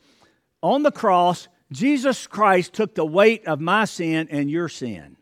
on 0.63 0.83
the 0.83 0.93
cross, 0.93 1.49
Jesus 1.71 2.27
Christ 2.27 2.73
took 2.73 2.95
the 2.95 3.05
weight 3.05 3.47
of 3.47 3.61
my 3.61 3.85
sin 3.85 4.29
and 4.31 4.51
your 4.51 4.69
sin. 4.69 5.17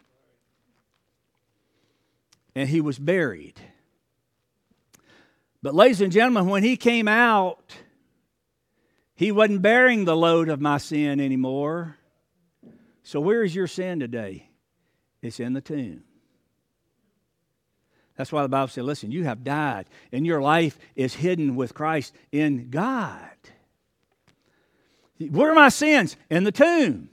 And 2.55 2.69
he 2.69 2.81
was 2.81 2.99
buried. 2.99 3.61
But, 5.63 5.75
ladies 5.75 6.01
and 6.01 6.11
gentlemen, 6.11 6.49
when 6.49 6.63
he 6.63 6.77
came 6.77 7.07
out, 7.07 7.77
he 9.21 9.33
wasn't 9.33 9.61
bearing 9.61 10.07
the 10.07 10.17
load 10.17 10.49
of 10.49 10.63
my 10.63 10.79
sin 10.79 11.21
anymore. 11.21 11.99
So, 13.03 13.21
where 13.21 13.45
is 13.45 13.55
your 13.55 13.67
sin 13.67 14.01
today? 14.01 14.49
It's 15.21 15.39
in 15.39 15.53
the 15.53 15.61
tomb. 15.61 16.05
That's 18.17 18.33
why 18.33 18.41
the 18.41 18.49
Bible 18.49 18.69
said, 18.69 18.85
listen, 18.85 19.13
you 19.13 19.25
have 19.25 19.45
died, 19.45 19.85
and 20.11 20.25
your 20.25 20.41
life 20.41 20.79
is 20.97 21.13
hidden 21.13 21.55
with 21.55 21.75
Christ 21.75 22.15
in 22.33 22.71
God. 22.71 23.29
Where 25.19 25.51
are 25.51 25.55
my 25.55 25.69
sins? 25.69 26.17
In 26.31 26.45
the 26.45 26.53
tomb. 26.53 27.11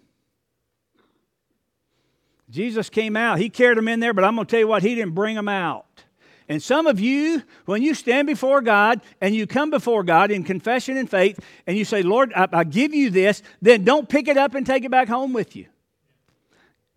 Jesus 2.50 2.90
came 2.90 3.18
out. 3.18 3.38
He 3.38 3.50
carried 3.50 3.78
them 3.78 3.90
in 3.90 4.00
there, 4.00 4.14
but 4.14 4.24
I'm 4.24 4.36
going 4.36 4.48
to 4.48 4.50
tell 4.52 4.62
you 4.62 4.68
what, 4.70 4.82
He 4.82 4.96
didn't 4.96 5.14
bring 5.14 5.36
them 5.36 5.50
out. 5.50 6.06
And 6.50 6.64
some 6.64 6.88
of 6.88 7.00
you, 7.00 7.44
when 7.66 7.82
you 7.82 7.94
stand 7.94 8.26
before 8.26 8.62
God 8.62 9.02
and 9.20 9.36
you 9.36 9.46
come 9.46 9.70
before 9.70 10.04
God 10.04 10.32
in 10.32 10.44
confession 10.44 10.96
and 10.96 11.10
faith, 11.10 11.40
and 11.66 11.78
you 11.78 11.84
say, 11.84 12.04
Lord, 12.04 12.32
I, 12.34 12.48
I 12.54 12.64
give 12.64 12.94
you 12.94 13.10
this, 13.10 13.44
then 13.62 13.84
don't 13.84 14.08
pick 14.08 14.28
it 14.30 14.38
up 14.38 14.56
and 14.56 14.66
take 14.66 14.86
it 14.86 14.92
back 14.92 15.10
home 15.10 15.34
with 15.34 15.56
you. 15.56 15.66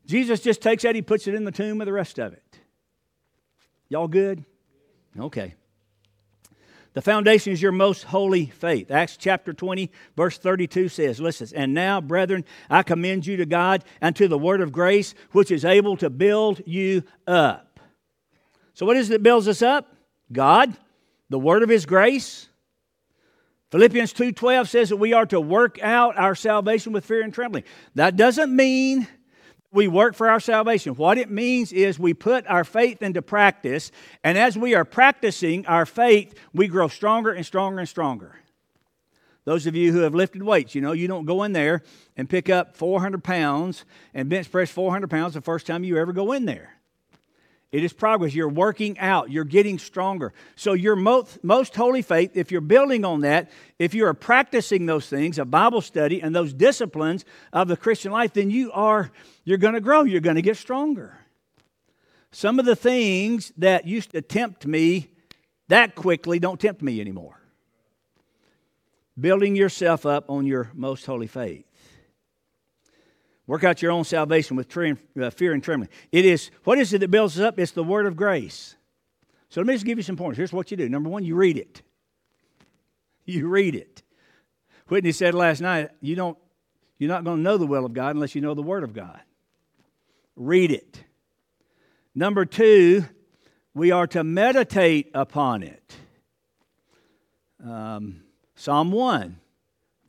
Jesus 0.07 0.41
just 0.41 0.61
takes 0.61 0.85
that, 0.85 0.95
He 0.95 1.03
puts 1.03 1.27
it 1.27 1.35
in 1.35 1.45
the 1.45 1.53
tomb 1.53 1.79
with 1.79 1.87
the 1.87 1.93
rest 1.93 2.19
of 2.19 2.33
it. 2.33 2.59
Y'all 3.89 4.09
good? 4.09 4.45
Okay. 5.19 5.55
The 6.93 7.03
foundation 7.03 7.53
is 7.53 7.63
your 7.63 7.73
most 7.73 8.05
holy 8.05 8.47
faith. 8.47 8.91
Acts 8.91 9.17
chapter 9.17 9.53
20, 9.53 9.91
verse 10.17 10.39
32 10.39 10.89
says, 10.89 11.21
Listen, 11.21 11.49
and 11.55 11.73
now, 11.73 12.01
brethren, 12.01 12.45
I 12.69 12.83
commend 12.83 13.27
you 13.27 13.37
to 13.37 13.47
God 13.47 13.85
and 14.01 14.15
to 14.17 14.27
the 14.27 14.39
word 14.39 14.61
of 14.61 14.73
grace, 14.73 15.15
which 15.31 15.53
is 15.53 15.65
able 15.65 15.97
to 15.99 16.11
build 16.11 16.61
you 16.67 17.05
up. 17.29 17.70
So, 18.75 18.87
what 18.87 18.97
is 18.97 19.11
it 19.11 19.15
that 19.15 19.23
builds 19.23 19.49
us 19.49 19.63
up? 19.63 19.95
God, 20.33 20.77
the 21.29 21.39
word 21.39 21.63
of 21.63 21.69
his 21.69 21.87
grace. 21.87 22.49
Philippians 23.71 24.13
2:12 24.13 24.69
says 24.69 24.89
that 24.89 24.97
we 24.97 25.13
are 25.13 25.27
to 25.27 25.41
work 25.41 25.81
out 25.83 26.19
our 26.19 26.35
salvation 26.35 26.93
with 26.93 27.05
fear 27.05 27.23
and 27.23 27.33
trembling. 27.33 27.65
That 27.95 28.17
doesn't 28.17 28.55
mean 28.55 29.07
we 29.73 29.87
work 29.87 30.17
for 30.17 30.29
our 30.29 30.41
salvation. 30.41 30.95
What 30.95 31.19
it 31.19 31.31
means 31.31 31.73
is 31.73 31.99
we 31.99 32.13
put 32.13 32.45
our 32.49 32.65
faith 32.65 33.03
into 33.03 33.23
practice, 33.23 33.93
and 34.25 34.37
as 34.37 34.59
we 34.59 34.75
are 34.75 34.85
practicing 34.85 35.65
our 35.67 35.87
faith, 35.87 36.35
we 36.53 36.67
grow 36.67 36.89
stronger 36.89 37.31
and 37.31 37.47
stronger 37.47 37.79
and 37.79 37.89
stronger. 37.89 38.37
Those 39.45 39.67
of 39.67 39.75
you 39.75 39.93
who 39.93 40.01
have 40.01 40.15
lifted 40.15 40.43
weights, 40.43 40.75
you 40.75 40.81
know, 40.81 40.93
you 40.93 41.09
don't 41.09 41.25
go 41.25 41.45
in 41.45 41.53
there 41.53 41.83
and 42.17 42.29
pick 42.29 42.51
up 42.51 42.77
400 42.77 43.23
pounds 43.23 43.85
and 44.13 44.29
bench 44.29 44.51
press 44.51 44.71
400 44.71 45.09
pounds 45.09 45.35
the 45.35 45.41
first 45.41 45.67
time 45.67 45.85
you 45.85 45.97
ever 45.97 46.13
go 46.13 46.33
in 46.33 46.45
there. 46.45 46.80
It 47.73 47.85
is 47.85 47.93
progress. 47.93 48.35
You're 48.35 48.49
working 48.49 48.99
out, 48.99 49.31
you're 49.31 49.45
getting 49.45 49.79
stronger. 49.79 50.33
So, 50.57 50.73
your 50.73 50.97
most, 50.97 51.43
most 51.45 51.77
holy 51.77 52.03
faith, 52.03 52.33
if 52.35 52.51
you're 52.51 52.61
building 52.61 53.05
on 53.05 53.21
that, 53.21 53.51
if 53.79 53.95
you 53.95 54.07
are 54.07 54.15
practicing 54.15 54.87
those 54.87 55.09
things, 55.09 55.39
a 55.39 55.45
Bible 55.45 55.81
study, 55.81 56.21
and 56.21 56.35
those 56.35 56.53
disciplines 56.53 57.25
of 57.53 57.69
the 57.69 57.77
Christian 57.77 58.11
life, 58.11 58.33
then 58.33 58.51
you 58.51 58.73
are, 58.73 59.13
you're 59.45 59.59
going 59.59 59.75
to 59.75 59.81
grow, 59.81 60.03
you're 60.03 60.21
going 60.21 60.37
to 60.37 60.43
get 60.43 60.57
stronger. 60.57 61.17
Some 62.33 62.59
of 62.59 62.65
the 62.65 62.77
things 62.77 63.53
that 63.59 63.87
used 63.87 64.11
to 64.13 64.23
tempt 64.23 64.67
me 64.67 65.11
that 65.69 65.95
quickly 65.95 66.41
don't 66.41 66.59
tempt 66.59 66.83
me 66.83 67.01
anymore. 67.01 67.41
Building 69.19 69.55
yourself 69.55 70.05
up 70.05 70.29
on 70.29 70.45
your 70.45 70.71
most 70.75 71.07
holy 71.07 71.29
faith. 71.29 71.70
Work 73.51 73.65
out 73.65 73.83
your 73.83 73.91
own 73.91 74.05
salvation 74.05 74.57
with 74.57 74.69
uh, 74.77 75.31
fear 75.31 75.53
and 75.53 75.61
trembling. 75.61 75.91
It 76.13 76.25
is, 76.25 76.53
what 76.63 76.79
is 76.79 76.93
it 76.93 76.99
that 76.99 77.11
builds 77.11 77.37
us 77.37 77.43
up? 77.43 77.59
It's 77.59 77.73
the 77.73 77.83
word 77.83 78.07
of 78.07 78.15
grace. 78.15 78.77
So 79.49 79.61
let 79.61 79.67
me 79.67 79.75
just 79.75 79.85
give 79.85 79.99
you 79.99 80.05
some 80.05 80.15
points. 80.15 80.37
Here's 80.37 80.53
what 80.53 80.71
you 80.71 80.77
do. 80.77 80.89
Number 80.89 81.11
one, 81.11 81.25
you 81.25 81.35
read 81.35 81.57
it. 81.57 81.83
You 83.25 83.49
read 83.49 83.75
it. 83.75 84.05
Whitney 84.87 85.11
said 85.11 85.35
last 85.35 85.61
night, 85.61 85.91
you 86.01 86.15
don't, 86.15 86.39
you're 86.99 87.09
not 87.09 87.25
going 87.25 87.39
to 87.39 87.43
know 87.43 87.59
the 87.59 87.67
will 87.67 87.85
of 87.85 87.93
God 87.93 88.15
unless 88.15 88.37
you 88.37 88.41
know 88.41 88.55
the 88.55 88.63
word 88.63 88.85
of 88.85 88.93
God. 88.93 89.21
Read 90.37 90.71
it. 90.71 91.03
Number 92.15 92.45
two, 92.45 93.05
we 93.75 93.91
are 93.91 94.07
to 94.09 94.23
meditate 94.23 95.11
upon 95.13 95.65
it. 95.65 95.97
Um, 97.65 98.23
Psalm 98.55 98.93
1 98.93 99.40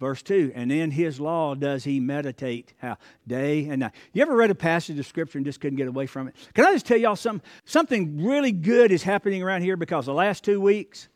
Verse 0.01 0.23
2, 0.23 0.53
and 0.55 0.71
in 0.71 0.89
his 0.89 1.19
law 1.19 1.53
does 1.53 1.83
he 1.83 1.99
meditate 1.99 2.73
how? 2.79 2.97
Day 3.27 3.67
and 3.67 3.81
night. 3.81 3.91
You 4.13 4.23
ever 4.23 4.35
read 4.35 4.49
a 4.49 4.55
passage 4.55 4.97
of 4.97 5.05
scripture 5.05 5.37
and 5.37 5.45
just 5.45 5.61
couldn't 5.61 5.77
get 5.77 5.87
away 5.87 6.07
from 6.07 6.27
it? 6.27 6.35
Can 6.55 6.65
I 6.65 6.71
just 6.71 6.87
tell 6.87 6.97
y'all 6.97 7.15
something? 7.15 7.47
Something 7.65 8.25
really 8.25 8.51
good 8.51 8.91
is 8.91 9.03
happening 9.03 9.43
around 9.43 9.61
here 9.61 9.77
because 9.77 10.07
the 10.07 10.13
last 10.13 10.43
two 10.43 10.59
weeks, 10.59 11.07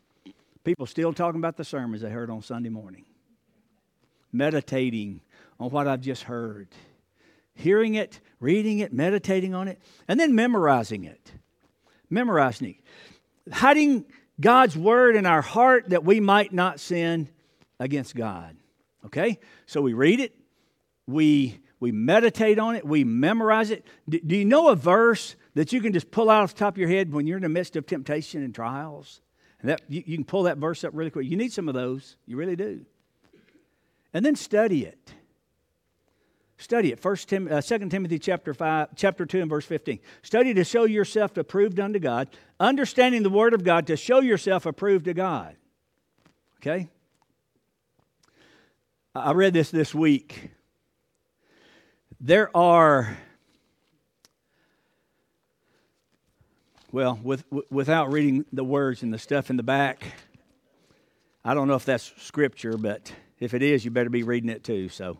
people 0.62 0.86
still 0.86 1.12
talking 1.12 1.40
about 1.40 1.56
the 1.56 1.64
sermons 1.64 2.00
they 2.00 2.10
heard 2.10 2.30
on 2.30 2.42
Sunday 2.42 2.68
morning. 2.68 3.04
Meditating 4.30 5.20
on 5.58 5.70
what 5.70 5.88
I've 5.88 6.00
just 6.00 6.22
heard. 6.22 6.68
Hearing 7.54 7.96
it, 7.96 8.20
reading 8.38 8.78
it, 8.78 8.92
meditating 8.92 9.52
on 9.52 9.66
it, 9.66 9.80
and 10.06 10.20
then 10.20 10.36
memorizing 10.36 11.02
it. 11.02 11.32
Memorizing 12.08 12.76
it. 13.48 13.52
Hiding 13.52 14.04
God's 14.40 14.76
word 14.76 15.16
in 15.16 15.26
our 15.26 15.42
heart 15.42 15.88
that 15.88 16.04
we 16.04 16.20
might 16.20 16.52
not 16.52 16.78
sin 16.78 17.28
against 17.80 18.14
God. 18.14 18.56
Okay? 19.06 19.38
So 19.66 19.80
we 19.80 19.94
read 19.94 20.20
it, 20.20 20.36
we, 21.06 21.58
we 21.80 21.92
meditate 21.92 22.58
on 22.58 22.76
it, 22.76 22.84
we 22.84 23.04
memorize 23.04 23.70
it. 23.70 23.86
Do, 24.08 24.20
do 24.20 24.36
you 24.36 24.44
know 24.44 24.68
a 24.68 24.76
verse 24.76 25.36
that 25.54 25.72
you 25.72 25.80
can 25.80 25.92
just 25.92 26.10
pull 26.10 26.28
out 26.28 26.42
off 26.42 26.54
the 26.54 26.58
top 26.58 26.74
of 26.74 26.78
your 26.78 26.88
head 26.88 27.12
when 27.12 27.26
you're 27.26 27.38
in 27.38 27.42
the 27.42 27.48
midst 27.48 27.76
of 27.76 27.86
temptation 27.86 28.42
and 28.42 28.54
trials? 28.54 29.20
And 29.60 29.70
that, 29.70 29.82
you, 29.88 30.02
you 30.04 30.16
can 30.16 30.24
pull 30.24 30.44
that 30.44 30.58
verse 30.58 30.84
up 30.84 30.90
really 30.94 31.10
quick. 31.10 31.26
You 31.26 31.36
need 31.36 31.52
some 31.52 31.68
of 31.68 31.74
those. 31.74 32.16
You 32.26 32.36
really 32.36 32.56
do. 32.56 32.84
And 34.12 34.24
then 34.24 34.36
study 34.36 34.84
it. 34.84 35.12
Study 36.58 36.90
it. 36.90 37.00
First 37.00 37.28
Tim, 37.28 37.48
uh, 37.50 37.60
2 37.60 37.88
Timothy 37.90 38.18
chapter 38.18 38.54
5, 38.54 38.88
chapter 38.96 39.26
2 39.26 39.42
and 39.42 39.50
verse 39.50 39.66
15. 39.66 40.00
Study 40.22 40.54
to 40.54 40.64
show 40.64 40.84
yourself 40.84 41.36
approved 41.36 41.78
unto 41.78 41.98
God, 41.98 42.28
understanding 42.58 43.22
the 43.22 43.30
word 43.30 43.52
of 43.52 43.62
God 43.62 43.86
to 43.88 43.96
show 43.96 44.20
yourself 44.20 44.64
approved 44.64 45.04
to 45.04 45.14
God. 45.14 45.56
Okay? 46.58 46.88
I 49.18 49.32
read 49.32 49.54
this 49.54 49.70
this 49.70 49.94
week. 49.94 50.50
There 52.20 52.54
are, 52.54 53.16
well, 56.92 57.18
with, 57.22 57.44
without 57.70 58.12
reading 58.12 58.44
the 58.52 58.64
words 58.64 59.02
and 59.02 59.14
the 59.14 59.18
stuff 59.18 59.48
in 59.48 59.56
the 59.56 59.62
back, 59.62 60.04
I 61.44 61.54
don't 61.54 61.66
know 61.66 61.76
if 61.76 61.86
that's 61.86 62.12
scripture, 62.18 62.76
but 62.76 63.10
if 63.40 63.54
it 63.54 63.62
is, 63.62 63.84
you 63.84 63.90
better 63.90 64.10
be 64.10 64.22
reading 64.22 64.50
it 64.50 64.64
too. 64.64 64.90
So, 64.90 65.18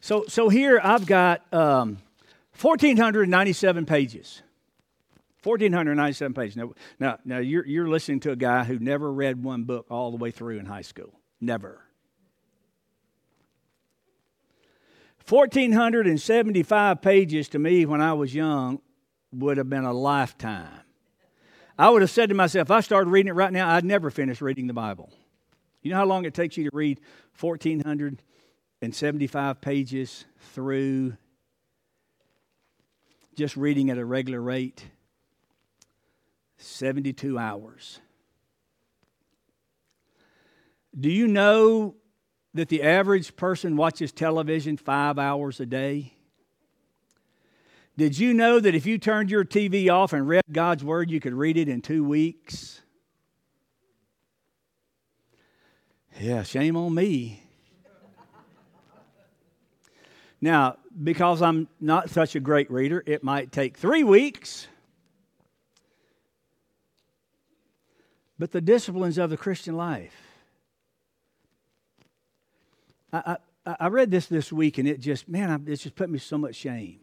so, 0.00 0.24
so 0.28 0.50
here 0.50 0.78
I've 0.82 1.06
got 1.06 1.42
um, 1.54 1.98
1,497 2.60 3.86
pages. 3.86 4.42
1,497 5.42 6.34
pages. 6.34 6.56
Now, 6.56 6.72
now, 7.00 7.18
now 7.24 7.38
you're, 7.38 7.66
you're 7.66 7.88
listening 7.88 8.20
to 8.20 8.32
a 8.32 8.36
guy 8.36 8.64
who 8.64 8.78
never 8.78 9.10
read 9.10 9.42
one 9.42 9.64
book 9.64 9.86
all 9.90 10.10
the 10.10 10.18
way 10.18 10.30
through 10.30 10.58
in 10.58 10.66
high 10.66 10.82
school. 10.82 11.12
Never. 11.42 11.82
1,475 15.28 17.02
pages 17.02 17.48
to 17.48 17.58
me 17.58 17.84
when 17.84 18.00
I 18.00 18.12
was 18.12 18.32
young 18.32 18.80
would 19.32 19.56
have 19.56 19.68
been 19.68 19.84
a 19.84 19.92
lifetime. 19.92 20.82
I 21.76 21.90
would 21.90 22.02
have 22.02 22.10
said 22.10 22.28
to 22.28 22.36
myself, 22.36 22.68
if 22.68 22.70
I 22.70 22.78
started 22.80 23.10
reading 23.10 23.30
it 23.30 23.34
right 23.34 23.52
now, 23.52 23.74
I'd 23.74 23.84
never 23.84 24.08
finish 24.10 24.40
reading 24.40 24.68
the 24.68 24.72
Bible. 24.72 25.10
You 25.82 25.90
know 25.90 25.96
how 25.96 26.04
long 26.04 26.24
it 26.26 26.34
takes 26.34 26.56
you 26.56 26.70
to 26.70 26.72
read 26.72 27.00
1,475 27.40 29.60
pages 29.60 30.26
through 30.54 31.16
just 33.34 33.56
reading 33.56 33.90
at 33.90 33.98
a 33.98 34.04
regular 34.04 34.40
rate? 34.40 34.84
72 36.58 37.36
hours. 37.36 37.98
Do 40.98 41.10
you 41.10 41.26
know 41.26 41.94
that 42.54 42.68
the 42.68 42.82
average 42.82 43.34
person 43.36 43.76
watches 43.76 44.12
television 44.12 44.76
five 44.76 45.18
hours 45.18 45.58
a 45.58 45.66
day? 45.66 46.14
Did 47.96 48.18
you 48.18 48.34
know 48.34 48.60
that 48.60 48.74
if 48.74 48.86
you 48.86 48.98
turned 48.98 49.30
your 49.30 49.44
TV 49.44 49.90
off 49.90 50.12
and 50.12 50.26
read 50.26 50.42
God's 50.50 50.84
Word, 50.84 51.10
you 51.10 51.20
could 51.20 51.34
read 51.34 51.56
it 51.56 51.68
in 51.68 51.82
two 51.82 52.04
weeks? 52.04 52.80
Yeah, 56.20 56.42
shame 56.42 56.76
on 56.76 56.94
me. 56.94 57.42
Now, 60.40 60.76
because 61.02 61.40
I'm 61.40 61.68
not 61.80 62.10
such 62.10 62.34
a 62.34 62.40
great 62.40 62.70
reader, 62.70 63.02
it 63.06 63.22
might 63.22 63.52
take 63.52 63.76
three 63.76 64.02
weeks. 64.02 64.66
But 68.38 68.50
the 68.50 68.60
disciplines 68.60 69.18
of 69.18 69.30
the 69.30 69.36
Christian 69.36 69.76
life 69.76 70.21
I, 73.12 73.36
I, 73.66 73.76
I 73.80 73.86
read 73.88 74.10
this 74.10 74.26
this 74.26 74.52
week 74.52 74.78
and 74.78 74.88
it 74.88 75.00
just, 75.00 75.28
man, 75.28 75.64
it 75.66 75.76
just 75.76 75.94
put 75.94 76.08
me 76.08 76.18
so 76.18 76.38
much 76.38 76.56
shame. 76.56 77.00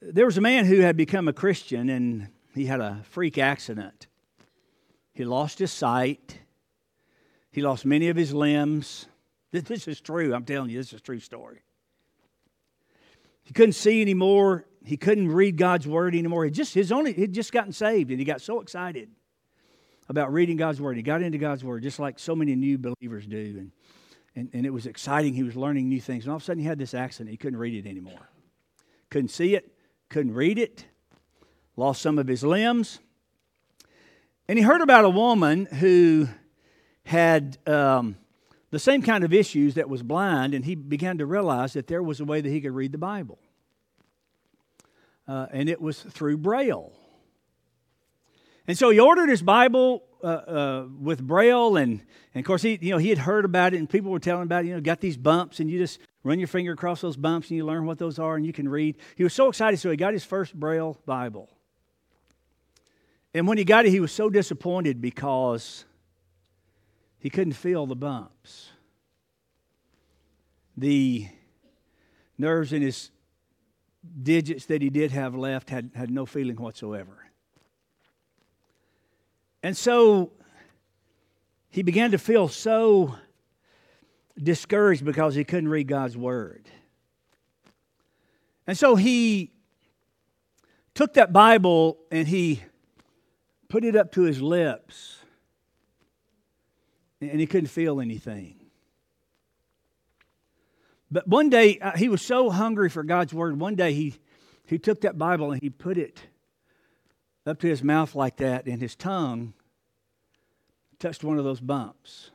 There 0.00 0.26
was 0.26 0.38
a 0.38 0.42
man 0.42 0.66
who 0.66 0.80
had 0.80 0.96
become 0.96 1.28
a 1.28 1.32
Christian 1.32 1.88
and 1.88 2.28
he 2.54 2.66
had 2.66 2.80
a 2.80 3.02
freak 3.10 3.38
accident. 3.38 4.06
He 5.12 5.24
lost 5.24 5.58
his 5.58 5.72
sight, 5.72 6.38
he 7.50 7.62
lost 7.62 7.84
many 7.84 8.08
of 8.08 8.16
his 8.16 8.32
limbs. 8.32 9.06
This, 9.50 9.64
this 9.64 9.88
is 9.88 10.00
true. 10.00 10.34
I'm 10.34 10.44
telling 10.44 10.70
you, 10.70 10.78
this 10.78 10.92
is 10.92 11.00
a 11.00 11.02
true 11.02 11.20
story. 11.20 11.62
He 13.44 13.54
couldn't 13.54 13.72
see 13.72 14.02
anymore. 14.02 14.66
He 14.84 14.98
couldn't 14.98 15.28
read 15.32 15.56
God's 15.56 15.88
word 15.88 16.14
anymore. 16.14 16.44
He 16.44 16.50
just 16.50 16.74
his 16.74 16.92
only 16.92 17.14
he'd 17.14 17.32
just 17.32 17.50
gotten 17.50 17.72
saved 17.72 18.10
and 18.10 18.18
he 18.18 18.24
got 18.24 18.42
so 18.42 18.60
excited 18.60 19.10
about 20.08 20.32
reading 20.32 20.56
God's 20.56 20.80
Word. 20.80 20.96
He 20.96 21.02
got 21.02 21.22
into 21.22 21.38
God's 21.38 21.62
Word 21.62 21.82
just 21.82 21.98
like 21.98 22.18
so 22.18 22.34
many 22.34 22.54
new 22.54 22.78
believers 22.78 23.26
do. 23.26 23.56
And, 23.58 23.72
and, 24.34 24.50
and 24.52 24.66
it 24.66 24.70
was 24.70 24.86
exciting. 24.86 25.34
He 25.34 25.42
was 25.42 25.56
learning 25.56 25.88
new 25.88 26.00
things. 26.00 26.24
And 26.24 26.30
all 26.30 26.36
of 26.36 26.42
a 26.42 26.44
sudden, 26.44 26.62
he 26.62 26.68
had 26.68 26.78
this 26.78 26.94
accident. 26.94 27.30
He 27.30 27.36
couldn't 27.36 27.58
read 27.58 27.74
it 27.74 27.88
anymore. 27.88 28.28
Couldn't 29.10 29.30
see 29.30 29.54
it, 29.54 29.72
couldn't 30.08 30.34
read 30.34 30.58
it, 30.58 30.84
lost 31.76 32.02
some 32.02 32.18
of 32.18 32.26
his 32.26 32.42
limbs. 32.42 33.00
And 34.48 34.58
he 34.58 34.64
heard 34.64 34.80
about 34.80 35.04
a 35.04 35.10
woman 35.10 35.66
who 35.66 36.28
had 37.04 37.58
um, 37.66 38.16
the 38.70 38.78
same 38.78 39.02
kind 39.02 39.24
of 39.24 39.32
issues 39.32 39.74
that 39.74 39.88
was 39.88 40.02
blind, 40.02 40.54
and 40.54 40.64
he 40.64 40.74
began 40.74 41.18
to 41.18 41.26
realize 41.26 41.72
that 41.72 41.86
there 41.86 42.02
was 42.02 42.20
a 42.20 42.24
way 42.24 42.40
that 42.40 42.48
he 42.48 42.60
could 42.60 42.72
read 42.72 42.92
the 42.92 42.98
Bible. 42.98 43.38
Uh, 45.26 45.46
and 45.52 45.68
it 45.68 45.80
was 45.80 46.00
through 46.00 46.38
Braille. 46.38 46.92
And 48.68 48.76
so 48.76 48.90
he 48.90 49.00
ordered 49.00 49.30
his 49.30 49.42
Bible 49.42 50.04
uh, 50.22 50.26
uh, 50.26 50.86
with 51.00 51.26
Braille, 51.26 51.78
and, 51.78 52.02
and 52.34 52.40
of 52.40 52.46
course 52.46 52.60
he, 52.60 52.78
you 52.82 52.90
know, 52.90 52.98
he 52.98 53.08
had 53.08 53.16
heard 53.16 53.46
about 53.46 53.72
it, 53.72 53.78
and 53.78 53.88
people 53.88 54.10
were 54.10 54.18
telling 54.18 54.42
about 54.42 54.64
it. 54.64 54.68
You 54.68 54.74
know, 54.74 54.80
got 54.82 55.00
these 55.00 55.16
bumps, 55.16 55.58
and 55.58 55.70
you 55.70 55.78
just 55.78 55.98
run 56.22 56.38
your 56.38 56.48
finger 56.48 56.72
across 56.72 57.00
those 57.00 57.16
bumps, 57.16 57.48
and 57.48 57.56
you 57.56 57.64
learn 57.64 57.86
what 57.86 57.98
those 57.98 58.18
are, 58.18 58.36
and 58.36 58.44
you 58.44 58.52
can 58.52 58.68
read. 58.68 58.96
He 59.16 59.24
was 59.24 59.32
so 59.32 59.48
excited, 59.48 59.78
so 59.80 59.90
he 59.90 59.96
got 59.96 60.12
his 60.12 60.22
first 60.22 60.54
Braille 60.54 60.98
Bible. 61.06 61.48
And 63.32 63.48
when 63.48 63.56
he 63.56 63.64
got 63.64 63.86
it, 63.86 63.90
he 63.90 64.00
was 64.00 64.12
so 64.12 64.28
disappointed 64.28 65.00
because 65.00 65.86
he 67.18 67.30
couldn't 67.30 67.54
feel 67.54 67.86
the 67.86 67.96
bumps. 67.96 68.70
The 70.76 71.26
nerves 72.36 72.74
in 72.74 72.82
his 72.82 73.10
digits 74.22 74.66
that 74.66 74.82
he 74.82 74.90
did 74.90 75.10
have 75.12 75.34
left 75.34 75.70
had, 75.70 75.90
had 75.94 76.10
no 76.10 76.26
feeling 76.26 76.56
whatsoever. 76.56 77.27
And 79.62 79.76
so 79.76 80.32
he 81.70 81.82
began 81.82 82.12
to 82.12 82.18
feel 82.18 82.48
so 82.48 83.14
discouraged 84.40 85.04
because 85.04 85.34
he 85.34 85.44
couldn't 85.44 85.68
read 85.68 85.88
God's 85.88 86.16
word. 86.16 86.68
And 88.66 88.76
so 88.76 88.94
he 88.94 89.52
took 90.94 91.14
that 91.14 91.32
Bible 91.32 91.98
and 92.10 92.28
he 92.28 92.62
put 93.68 93.84
it 93.84 93.96
up 93.96 94.12
to 94.12 94.22
his 94.22 94.40
lips, 94.40 95.18
and 97.20 97.38
he 97.38 97.46
couldn't 97.46 97.68
feel 97.68 98.00
anything. 98.00 98.54
But 101.10 101.26
one 101.26 101.50
day, 101.50 101.78
uh, 101.78 101.96
he 101.96 102.08
was 102.08 102.22
so 102.22 102.50
hungry 102.50 102.90
for 102.90 103.02
God's 103.02 103.32
word. 103.32 103.58
One 103.58 103.74
day, 103.74 103.92
he, 103.92 104.14
he 104.66 104.78
took 104.78 105.00
that 105.02 105.18
Bible 105.18 105.52
and 105.52 105.62
he 105.62 105.70
put 105.70 105.98
it 105.98 106.20
up 107.48 107.58
to 107.60 107.68
his 107.68 107.82
mouth 107.82 108.14
like 108.14 108.36
that, 108.36 108.66
and 108.66 108.80
his 108.80 108.94
tongue 108.94 109.54
touched 110.98 111.24
one 111.24 111.38
of 111.38 111.44
those 111.44 111.60
bumps. 111.60 112.30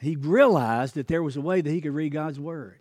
He 0.00 0.16
realized 0.16 0.94
that 0.94 1.08
there 1.08 1.22
was 1.22 1.36
a 1.36 1.40
way 1.40 1.60
that 1.60 1.70
he 1.70 1.80
could 1.80 1.94
read 1.94 2.12
God's 2.12 2.38
word. 2.38 2.78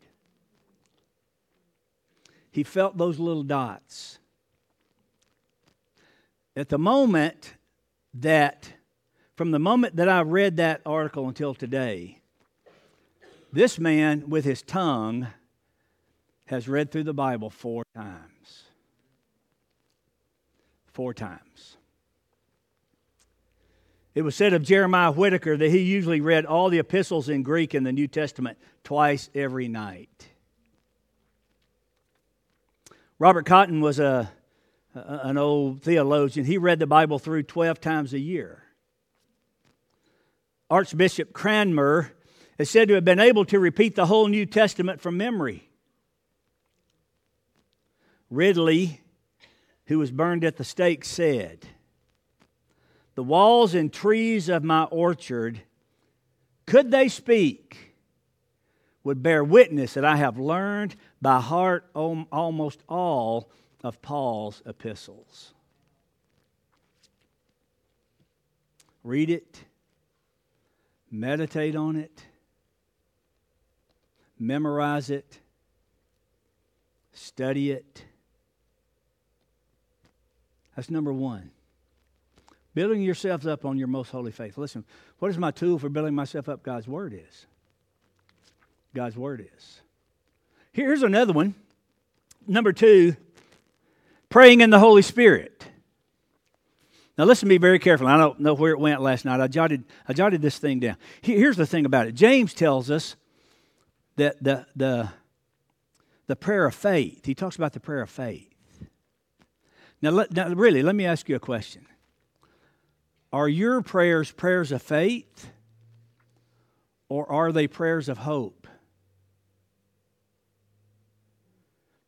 He 2.51 2.63
felt 2.63 2.97
those 2.97 3.19
little 3.19 3.43
dots. 3.43 4.19
At 6.55 6.69
the 6.69 6.77
moment 6.77 7.55
that, 8.13 8.73
from 9.35 9.51
the 9.51 9.59
moment 9.59 9.95
that 9.95 10.09
I 10.09 10.21
read 10.21 10.57
that 10.57 10.81
article 10.85 11.27
until 11.27 11.53
today, 11.53 12.21
this 13.51 13.79
man 13.79 14.29
with 14.29 14.45
his 14.45 14.61
tongue 14.61 15.27
has 16.45 16.67
read 16.67 16.91
through 16.91 17.03
the 17.03 17.13
Bible 17.13 17.49
four 17.49 17.83
times. 17.95 18.36
Four 20.97 21.13
times. 21.13 21.77
It 24.15 24.23
was 24.23 24.35
said 24.35 24.53
of 24.53 24.63
Jeremiah 24.63 25.11
Whitaker 25.11 25.55
that 25.55 25.69
he 25.69 25.81
usually 25.81 26.21
read 26.21 26.43
all 26.43 26.71
the 26.71 26.79
epistles 26.79 27.29
in 27.29 27.43
Greek 27.43 27.75
in 27.75 27.83
the 27.83 27.91
New 27.91 28.07
Testament 28.07 28.57
twice 28.83 29.29
every 29.35 29.67
night. 29.67 30.29
Robert 33.19 33.45
Cotton 33.45 33.79
was 33.79 33.99
a, 33.99 34.31
an 34.95 35.37
old 35.37 35.83
theologian. 35.83 36.47
He 36.47 36.57
read 36.57 36.79
the 36.79 36.87
Bible 36.87 37.19
through 37.19 37.43
12 37.43 37.79
times 37.79 38.13
a 38.15 38.19
year. 38.19 38.63
Archbishop 40.67 41.31
Cranmer 41.31 42.11
is 42.57 42.71
said 42.71 42.87
to 42.87 42.95
have 42.95 43.05
been 43.05 43.19
able 43.19 43.45
to 43.45 43.59
repeat 43.59 43.95
the 43.95 44.07
whole 44.07 44.25
New 44.25 44.47
Testament 44.47 44.99
from 44.99 45.15
memory. 45.15 45.69
Ridley, 48.31 49.01
who 49.87 49.99
was 49.99 50.11
burned 50.11 50.43
at 50.43 50.57
the 50.57 50.63
stake, 50.63 51.03
said, 51.03 51.65
The 53.15 53.23
walls 53.23 53.73
and 53.73 53.91
trees 53.91 54.49
of 54.49 54.63
my 54.63 54.83
orchard, 54.83 55.61
could 56.65 56.91
they 56.91 57.07
speak, 57.07 57.95
would 59.03 59.23
bear 59.23 59.43
witness 59.43 59.93
that 59.93 60.05
I 60.05 60.17
have 60.17 60.37
learned 60.37 60.95
by 61.21 61.39
heart 61.39 61.89
almost 61.95 62.83
all 62.89 63.49
of 63.83 64.01
Paul's 64.01 64.61
epistles. 64.65 65.53
Read 69.03 69.29
it, 69.29 69.63
meditate 71.09 71.75
on 71.75 71.95
it 71.95 72.25
memorize 74.39 75.09
it, 75.09 75.39
study 77.11 77.71
it. 77.71 78.03
That's 80.77 80.91
number 80.91 81.11
one. 81.11 81.49
Building 82.75 83.01
yourselves 83.01 83.47
up 83.47 83.65
on 83.65 83.79
your 83.79 83.87
most 83.87 84.11
holy 84.11 84.31
faith. 84.31 84.59
Listen, 84.59 84.85
what 85.17 85.31
is 85.31 85.37
my 85.39 85.49
tool 85.49 85.79
for 85.79 85.89
building 85.89 86.13
myself 86.13 86.47
up? 86.47 86.61
God's 86.61 86.87
Word 86.87 87.13
is. 87.13 87.47
God's 88.93 89.17
Word 89.17 89.49
is. 89.57 89.81
Here's 90.71 91.01
another 91.01 91.33
one. 91.33 91.55
Number 92.45 92.71
two, 92.71 93.15
praying 94.29 94.61
in 94.61 94.69
the 94.69 94.77
Holy 94.77 95.01
Spirit. 95.01 95.65
Now 97.17 97.25
listen 97.25 97.47
to 97.47 97.49
me 97.49 97.57
very 97.57 97.79
carefully. 97.79 98.11
I 98.11 98.17
don't 98.17 98.39
know 98.39 98.53
where 98.53 98.71
it 98.71 98.79
went 98.79 99.01
last 99.01 99.25
night. 99.25 99.41
I 99.41 99.47
jotted, 99.47 99.83
I 100.07 100.13
jotted 100.13 100.43
this 100.43 100.59
thing 100.59 100.79
down. 100.79 100.97
Here's 101.21 101.57
the 101.57 101.65
thing 101.65 101.87
about 101.87 102.05
it. 102.05 102.11
James 102.13 102.53
tells 102.53 102.91
us 102.91 103.15
that 104.17 104.43
the, 104.43 104.67
the, 104.75 105.09
the 106.27 106.35
prayer 106.35 106.67
of 106.67 106.75
faith. 106.75 107.25
He 107.25 107.33
talks 107.33 107.55
about 107.55 107.73
the 107.73 107.79
prayer 107.79 108.03
of 108.03 108.11
faith. 108.11 108.46
Now, 110.01 110.11
let, 110.11 110.31
now, 110.31 110.49
really, 110.49 110.83
let 110.83 110.95
me 110.95 111.05
ask 111.05 111.27
you 111.27 111.35
a 111.35 111.39
question. 111.39 111.87
Are 113.33 113.49
your 113.49 113.81
prayers 113.81 114.31
prayers 114.31 114.71
of 114.71 114.81
faith 114.81 115.49
or 117.09 117.29
are 117.31 117.51
they 117.51 117.67
prayers 117.67 118.09
of 118.09 118.19
hope? 118.19 118.67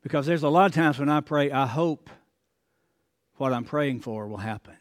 Because 0.01 0.25
there's 0.25 0.43
a 0.43 0.49
lot 0.49 0.67
of 0.67 0.73
times 0.73 0.97
when 0.97 1.09
I 1.09 1.19
pray, 1.19 1.51
I 1.51 1.65
hope 1.65 2.09
what 3.35 3.53
I'm 3.53 3.65
praying 3.65 3.99
for 3.99 4.27
will 4.27 4.37
happen. 4.37 4.75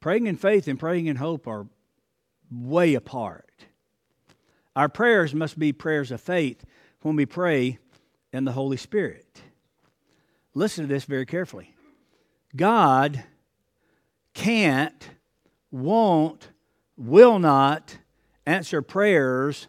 Praying 0.00 0.26
in 0.26 0.36
faith 0.36 0.68
and 0.68 0.78
praying 0.78 1.06
in 1.06 1.16
hope 1.16 1.46
are 1.46 1.66
way 2.50 2.94
apart. 2.94 3.66
Our 4.74 4.88
prayers 4.88 5.34
must 5.34 5.58
be 5.58 5.72
prayers 5.72 6.10
of 6.10 6.20
faith 6.20 6.64
when 7.02 7.16
we 7.16 7.26
pray 7.26 7.78
in 8.32 8.44
the 8.44 8.52
Holy 8.52 8.76
Spirit. 8.76 9.42
Listen 10.54 10.86
to 10.86 10.92
this 10.92 11.04
very 11.04 11.26
carefully. 11.26 11.74
God 12.54 13.24
can't, 14.34 15.10
won't, 15.70 16.48
will 16.96 17.38
not 17.38 17.98
answer 18.46 18.82
prayers 18.82 19.66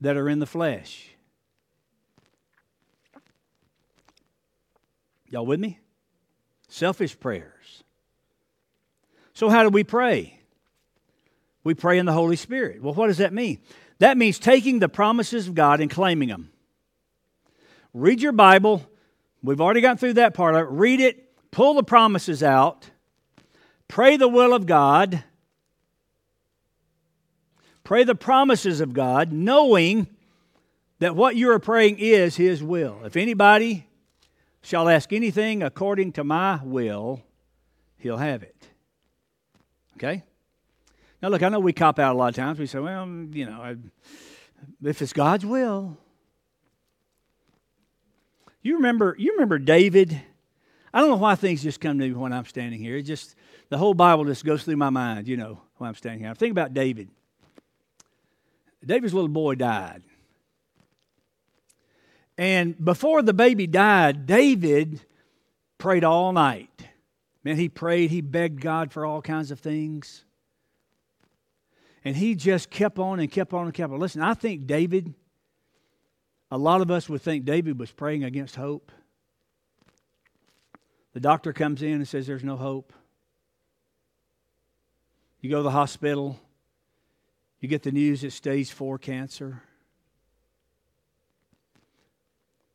that 0.00 0.16
are 0.16 0.28
in 0.28 0.38
the 0.38 0.46
flesh. 0.46 1.08
Y'all 5.28 5.46
with 5.46 5.58
me? 5.60 5.78
Selfish 6.68 7.18
prayers. 7.18 7.82
So, 9.32 9.48
how 9.48 9.62
do 9.62 9.70
we 9.70 9.82
pray? 9.82 10.38
We 11.64 11.74
pray 11.74 11.98
in 11.98 12.06
the 12.06 12.12
Holy 12.12 12.36
Spirit. 12.36 12.82
Well, 12.82 12.94
what 12.94 13.06
does 13.06 13.18
that 13.18 13.32
mean? 13.32 13.60
That 13.98 14.18
means 14.18 14.38
taking 14.38 14.78
the 14.78 14.88
promises 14.88 15.48
of 15.48 15.54
God 15.54 15.80
and 15.80 15.90
claiming 15.90 16.28
them. 16.28 16.50
Read 17.94 18.20
your 18.20 18.32
Bible. 18.32 18.86
We've 19.42 19.60
already 19.60 19.80
gotten 19.80 19.98
through 19.98 20.14
that 20.14 20.34
part 20.34 20.54
of 20.54 20.62
it. 20.62 20.70
Read 20.70 21.00
it, 21.00 21.50
pull 21.50 21.74
the 21.74 21.82
promises 21.82 22.42
out, 22.42 22.90
pray 23.88 24.16
the 24.16 24.28
will 24.28 24.54
of 24.54 24.66
God, 24.66 25.24
pray 27.84 28.04
the 28.04 28.14
promises 28.14 28.80
of 28.80 28.92
God, 28.92 29.32
knowing 29.32 30.06
that 31.00 31.16
what 31.16 31.34
you 31.34 31.50
are 31.50 31.58
praying 31.58 31.98
is 31.98 32.36
His 32.36 32.62
will. 32.62 33.00
If 33.04 33.16
anybody 33.16 33.88
shall 34.62 34.88
ask 34.88 35.12
anything 35.12 35.62
according 35.62 36.12
to 36.12 36.24
my 36.24 36.60
will, 36.62 37.20
he'll 37.98 38.18
have 38.18 38.44
it. 38.44 38.68
Okay? 39.96 40.22
Now, 41.20 41.28
look, 41.28 41.42
I 41.42 41.48
know 41.48 41.60
we 41.60 41.72
cop 41.72 41.98
out 41.98 42.14
a 42.14 42.18
lot 42.18 42.28
of 42.28 42.34
times. 42.36 42.58
We 42.58 42.66
say, 42.66 42.78
well, 42.78 43.06
you 43.06 43.46
know, 43.46 43.76
if 44.84 45.02
it's 45.02 45.12
God's 45.12 45.44
will. 45.44 45.98
You 48.62 48.76
remember, 48.76 49.16
you 49.18 49.32
remember 49.32 49.58
David? 49.58 50.20
I 50.94 51.00
don't 51.00 51.10
know 51.10 51.16
why 51.16 51.34
things 51.34 51.62
just 51.62 51.80
come 51.80 51.98
to 51.98 52.06
me 52.06 52.12
when 52.12 52.32
I'm 52.32 52.44
standing 52.44 52.80
here. 52.80 52.96
It 52.96 53.02
just, 53.02 53.34
the 53.70 53.78
whole 53.78 53.94
Bible 53.94 54.24
just 54.24 54.44
goes 54.44 54.62
through 54.62 54.76
my 54.76 54.90
mind, 54.90 55.26
you 55.26 55.36
know, 55.36 55.60
when 55.78 55.88
I'm 55.88 55.94
standing 55.94 56.20
here. 56.20 56.28
I'm 56.28 56.34
thinking 56.34 56.52
about 56.52 56.74
David. 56.74 57.08
David's 58.84 59.14
little 59.14 59.28
boy 59.28 59.54
died. 59.54 60.02
And 62.38 62.82
before 62.82 63.22
the 63.22 63.34
baby 63.34 63.66
died, 63.66 64.26
David 64.26 65.00
prayed 65.78 66.04
all 66.04 66.32
night. 66.32 66.70
Man, 67.44 67.56
he 67.56 67.68
prayed, 67.68 68.10
he 68.10 68.20
begged 68.20 68.60
God 68.60 68.92
for 68.92 69.04
all 69.04 69.20
kinds 69.20 69.50
of 69.50 69.60
things. 69.60 70.24
And 72.04 72.16
he 72.16 72.34
just 72.34 72.70
kept 72.70 72.98
on 72.98 73.20
and 73.20 73.30
kept 73.30 73.52
on 73.52 73.66
and 73.66 73.74
kept 73.74 73.92
on. 73.92 73.98
Listen, 73.98 74.22
I 74.22 74.34
think 74.34 74.66
David, 74.66 75.14
a 76.52 76.58
lot 76.58 76.82
of 76.82 76.90
us 76.90 77.08
would 77.08 77.22
think 77.22 77.46
David 77.46 77.80
was 77.80 77.90
praying 77.90 78.24
against 78.24 78.56
hope. 78.56 78.92
The 81.14 81.20
doctor 81.20 81.54
comes 81.54 81.82
in 81.82 81.92
and 81.92 82.06
says 82.06 82.26
there's 82.26 82.44
no 82.44 82.56
hope. 82.56 82.92
You 85.40 85.48
go 85.48 85.56
to 85.56 85.62
the 85.62 85.70
hospital, 85.70 86.38
you 87.58 87.70
get 87.70 87.82
the 87.82 87.90
news 87.90 88.22
it's 88.22 88.36
stage 88.36 88.70
four 88.70 88.98
cancer. 88.98 89.62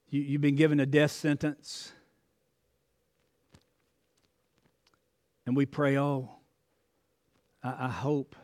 You, 0.10 0.22
you've 0.22 0.42
been 0.42 0.56
given 0.56 0.80
a 0.80 0.88
death 0.88 1.12
sentence. 1.12 1.92
And 5.46 5.56
we 5.56 5.68
pray, 5.68 6.00
oh, 6.00 6.32
I, 7.62 7.86
I 7.86 7.90
hope. 7.90 8.36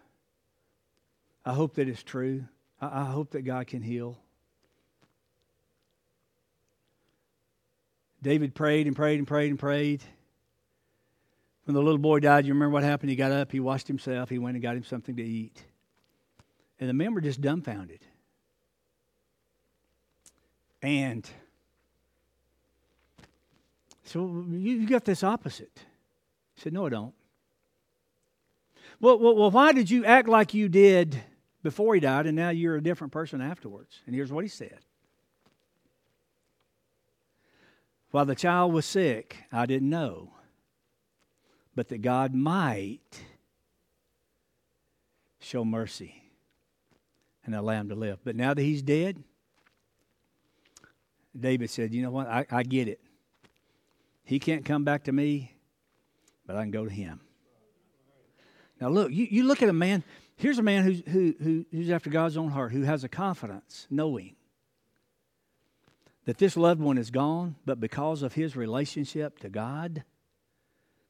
I 1.44 1.54
hope 1.54 1.74
that 1.76 1.88
it's 1.88 2.04
true. 2.04 2.46
I, 2.80 3.02
I 3.02 3.06
hope 3.06 3.32
that 3.32 3.42
God 3.42 3.66
can 3.66 3.82
heal. 3.82 4.23
David 8.24 8.56
prayed 8.56 8.88
and 8.88 8.96
prayed 8.96 9.20
and 9.20 9.28
prayed 9.28 9.50
and 9.50 9.60
prayed. 9.60 10.02
When 11.66 11.76
the 11.76 11.82
little 11.82 12.00
boy 12.00 12.20
died, 12.20 12.46
you 12.46 12.54
remember 12.54 12.74
what 12.74 12.84
happened? 12.84 13.10
He 13.10 13.16
got 13.16 13.32
up, 13.32 13.52
he 13.52 13.60
washed 13.60 13.88
himself, 13.88 14.30
he 14.30 14.40
went 14.40 14.56
and 14.56 14.64
got 14.64 14.76
him 14.76 14.84
something 14.84 15.16
to 15.18 15.24
eat. 15.24 15.64
And 16.80 16.90
the 16.90 16.94
men 16.94 17.14
were 17.14 17.22
just 17.22 17.42
dumbfounded. 17.42 18.00
And 20.82 21.30
so 24.04 24.46
you 24.50 24.88
got 24.88 25.06
this 25.06 25.24
opposite. 25.24 25.80
He 26.56 26.62
said, 26.62 26.74
No, 26.74 26.86
I 26.86 26.90
don't. 26.90 27.14
Well, 29.00 29.20
well, 29.20 29.36
well, 29.36 29.52
why 29.52 29.72
did 29.74 29.90
you 29.90 30.06
act 30.06 30.28
like 30.28 30.54
you 30.54 30.70
did 30.70 31.22
before 31.62 31.94
he 31.94 32.02
died 32.02 32.26
and 32.26 32.36
now 32.36 32.50
you're 32.50 32.76
a 32.76 32.84
different 32.84 33.14
person 33.14 33.42
afterwards? 33.42 34.00
And 34.06 34.16
here's 34.16 34.32
what 34.32 34.44
he 34.44 34.50
said 34.50 34.80
While 38.14 38.26
the 38.26 38.36
child 38.36 38.74
was 38.74 38.86
sick, 38.86 39.38
I 39.52 39.66
didn't 39.66 39.90
know, 39.90 40.30
but 41.74 41.90
that 41.90 42.04
God 42.04 42.36
might 42.36 43.00
show 45.40 45.66
mercy 45.66 46.22
and 47.44 47.56
allow 47.56 47.74
him 47.74 47.90
to 47.90 47.96
live. 47.96 48.20
But 48.24 48.36
now 48.36 48.54
that 48.54 48.62
he's 48.62 48.84
dead, 48.84 49.24
David 51.36 51.72
said, 51.72 51.92
You 51.92 52.04
know 52.04 52.12
what? 52.12 52.28
I, 52.28 52.46
I 52.52 52.62
get 52.62 52.88
it. 52.88 53.02
He 54.24 54.38
can't 54.38 54.64
come 54.64 54.84
back 54.84 55.06
to 55.06 55.12
me, 55.12 55.56
but 56.46 56.56
I 56.56 56.62
can 56.62 56.70
go 56.70 56.86
to 56.86 56.92
him. 56.92 57.20
Now, 58.80 58.90
look, 58.90 59.12
you, 59.12 59.26
you 59.28 59.44
look 59.44 59.64
at 59.64 59.70
a 59.70 59.74
man, 59.74 60.04
here's 60.36 60.60
a 60.60 60.64
man 60.64 60.84
who's, 60.84 61.02
who, 61.08 61.34
who, 61.42 61.66
who's 61.72 61.90
after 61.90 62.12
God's 62.12 62.38
own 62.38 62.52
heart, 62.52 62.74
who 62.74 62.84
has 62.84 63.04
a 63.04 63.10
confidence, 63.10 63.88
knowing 63.90 64.36
that 66.26 66.38
this 66.38 66.56
loved 66.56 66.82
one 66.82 66.98
is 66.98 67.12
gone, 67.12 67.56
but 67.66 67.80
because 67.80 68.24
of 68.24 68.34
his 68.34 68.56
relationship 68.56 69.40
to 69.40 69.50
God, 69.50 70.04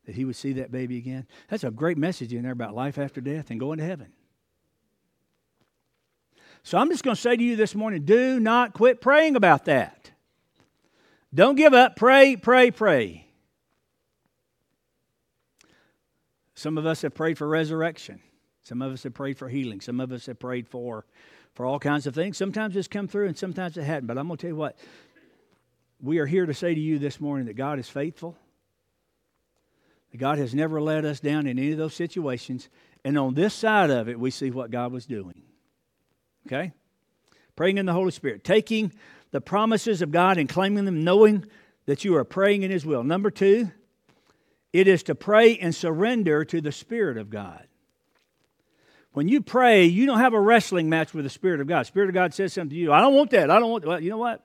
that 0.06 0.16
he 0.16 0.26
would 0.26 0.36
see 0.36 0.54
that 0.54 0.72
baby 0.72 0.98
again. 0.98 1.28
That's 1.50 1.64
a 1.64 1.72
great 1.72 1.98
message 1.98 2.34
in 2.34 2.44
there 2.44 2.52
about 2.52 2.76
life 2.76 2.98
after 2.98 3.22
death 3.22 3.52
and 3.52 3.60
going 3.60 3.78
to 3.78 3.86
heaven. 3.86 4.12
So 6.64 6.78
I'm 6.78 6.90
just 6.90 7.04
going 7.04 7.16
to 7.16 7.22
say 7.22 7.36
to 7.36 7.44
you 7.44 7.56
this 7.56 7.76
morning 7.76 8.06
do 8.06 8.40
not 8.40 8.74
quit 8.74 9.02
praying 9.02 9.36
about 9.36 9.66
that. 9.66 10.12
Don't 11.34 11.56
give 11.56 11.74
up. 11.74 11.96
Pray, 11.96 12.36
pray, 12.36 12.72
pray. 12.72 13.28
Some 16.54 16.78
of 16.78 16.86
us 16.86 17.02
have 17.02 17.14
prayed 17.14 17.38
for 17.38 17.48
resurrection. 17.48 18.22
Some 18.62 18.82
of 18.82 18.94
us 18.94 19.04
have 19.04 19.14
prayed 19.14 19.38
for 19.38 19.50
healing. 19.50 19.82
Some 19.82 20.00
of 20.00 20.12
us 20.12 20.28
have 20.28 20.40
prayed 20.40 20.70
for 20.70 21.06
for 21.54 21.66
all 21.66 21.80
kinds 21.80 22.08
of 22.08 22.16
things. 22.16 22.38
Sometimes 22.38 22.76
it's 22.76 22.88
come 22.88 23.08
through 23.08 23.28
and 23.28 23.38
sometimes 23.38 23.78
it 23.78 23.84
hadn't. 23.84 24.08
But 24.08 24.18
I'm 24.18 24.28
going 24.28 24.38
to 24.38 24.42
tell 24.42 24.50
you 24.50 24.56
what, 24.56 24.78
we 26.02 26.20
are 26.20 26.26
here 26.26 26.46
to 26.46 26.54
say 26.54 26.74
to 26.74 26.80
you 26.80 27.00
this 27.00 27.20
morning 27.20 27.46
that 27.48 27.56
God 27.56 27.80
is 27.80 27.88
faithful. 27.88 28.36
That 30.12 30.18
God 30.18 30.38
has 30.38 30.54
never 30.54 30.82
let 30.82 31.06
us 31.06 31.20
down 31.20 31.48
in 31.48 31.58
any 31.60 31.72
of 31.72 31.78
those 31.78 31.94
situations. 31.94 32.70
And 33.06 33.18
on 33.18 33.34
this 33.34 33.54
side 33.54 33.90
of 33.90 34.10
it, 34.10 34.20
we 34.20 34.32
see 34.32 34.52
what 34.52 34.72
God 34.72 34.92
was 34.92 35.06
doing. 35.06 35.44
Okay? 36.48 36.74
Praying 37.56 37.78
in 37.78 37.86
the 37.86 37.94
Holy 37.94 38.12
Spirit, 38.12 38.44
taking 38.44 38.92
the 39.32 39.42
promises 39.42 40.02
of 40.02 40.12
God 40.12 40.38
and 40.38 40.50
claiming 40.50 40.86
them, 40.86 41.04
knowing 41.04 41.46
that 41.86 42.04
you 42.04 42.16
are 42.16 42.24
praying 42.24 42.64
in 42.64 42.72
His 42.72 42.86
will. 42.86 43.04
Number 43.04 43.30
two, 43.32 43.72
it 44.72 44.88
is 44.88 45.04
to 45.04 45.16
pray 45.16 45.58
and 45.58 45.74
surrender 45.74 46.44
to 46.46 46.62
the 46.62 46.72
Spirit 46.72 47.18
of 47.18 47.30
God. 47.30 47.68
When 49.14 49.28
you 49.28 49.42
pray, 49.42 49.86
you 49.86 50.08
don't 50.08 50.20
have 50.20 50.34
a 50.34 50.42
wrestling 50.42 50.90
match 50.90 51.14
with 51.14 51.24
the 51.24 51.30
Spirit 51.30 51.62
of 51.62 51.68
God. 51.68 51.86
Spirit 51.86 52.10
of 52.10 52.16
God 52.16 52.34
says 52.34 52.54
something 52.54 52.72
to 52.72 52.76
you. 52.76 52.92
I 52.92 53.00
don't 53.00 53.14
want 53.14 53.30
that. 53.32 53.52
I 53.52 53.60
don't 53.60 53.70
want. 53.70 53.84
that. 53.84 53.90
Well, 53.90 54.00
you 54.00 54.10
know 54.10 54.18
what? 54.18 54.44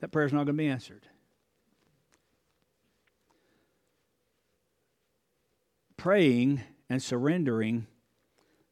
That 0.00 0.10
prayer's 0.10 0.32
not 0.32 0.38
going 0.44 0.56
to 0.56 0.62
be 0.62 0.68
answered. 0.68 1.06
Praying 5.98 6.62
and 6.88 7.02
surrendering 7.02 7.86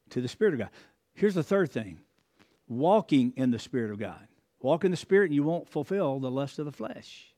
to 0.09 0.19
the 0.19 0.27
Spirit 0.27 0.55
of 0.55 0.59
God. 0.61 0.69
Here's 1.13 1.35
the 1.35 1.43
third 1.43 1.71
thing 1.71 1.99
walking 2.67 3.33
in 3.35 3.51
the 3.51 3.59
Spirit 3.59 3.91
of 3.91 3.99
God. 3.99 4.27
Walk 4.61 4.83
in 4.83 4.91
the 4.91 4.97
Spirit, 4.97 5.25
and 5.25 5.35
you 5.35 5.43
won't 5.43 5.69
fulfill 5.69 6.19
the 6.19 6.31
lust 6.31 6.57
of 6.57 6.65
the 6.65 6.71
flesh. 6.71 7.28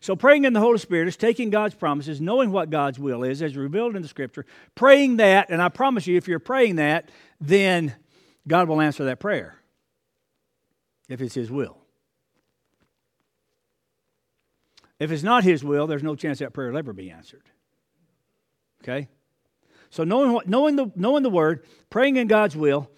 So, 0.00 0.14
praying 0.14 0.44
in 0.44 0.52
the 0.52 0.60
Holy 0.60 0.78
Spirit 0.78 1.08
is 1.08 1.16
taking 1.16 1.50
God's 1.50 1.74
promises, 1.74 2.20
knowing 2.20 2.52
what 2.52 2.70
God's 2.70 2.98
will 2.98 3.24
is, 3.24 3.42
as 3.42 3.56
revealed 3.56 3.96
in 3.96 4.02
the 4.02 4.08
Scripture, 4.08 4.44
praying 4.74 5.16
that, 5.16 5.50
and 5.50 5.62
I 5.62 5.68
promise 5.68 6.06
you, 6.06 6.16
if 6.16 6.28
you're 6.28 6.38
praying 6.38 6.76
that, 6.76 7.08
then 7.40 7.94
God 8.46 8.68
will 8.68 8.80
answer 8.80 9.04
that 9.06 9.20
prayer 9.20 9.56
if 11.08 11.20
it's 11.20 11.34
His 11.34 11.50
will. 11.50 11.78
If 14.98 15.10
it's 15.10 15.22
not 15.22 15.44
His 15.44 15.64
will, 15.64 15.86
there's 15.86 16.02
no 16.02 16.14
chance 16.14 16.38
that 16.40 16.52
prayer 16.52 16.70
will 16.70 16.78
ever 16.78 16.92
be 16.92 17.10
answered. 17.10 17.44
Okay? 18.82 19.08
So, 19.88 20.04
knowing, 20.04 20.32
what, 20.32 20.46
knowing, 20.46 20.76
the, 20.76 20.90
knowing 20.94 21.22
the 21.22 21.30
Word, 21.30 21.64
praying 21.88 22.16
in 22.16 22.26
God's 22.26 22.56
will, 22.56 22.90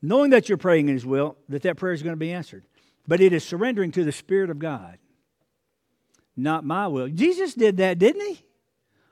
knowing 0.00 0.30
that 0.30 0.48
you're 0.48 0.58
praying 0.58 0.88
in 0.88 0.94
His 0.94 1.06
will, 1.06 1.36
that 1.48 1.62
that 1.62 1.76
prayer 1.76 1.92
is 1.92 2.02
going 2.02 2.12
to 2.12 2.16
be 2.18 2.32
answered. 2.32 2.64
But 3.08 3.20
it 3.20 3.32
is 3.32 3.44
surrendering 3.44 3.90
to 3.92 4.04
the 4.04 4.12
Spirit 4.12 4.50
of 4.50 4.58
God 4.58 4.98
not 6.36 6.64
my 6.64 6.88
will. 6.88 7.08
Jesus 7.08 7.54
did 7.54 7.76
that, 7.78 7.98
didn't 7.98 8.22
he? 8.22 8.44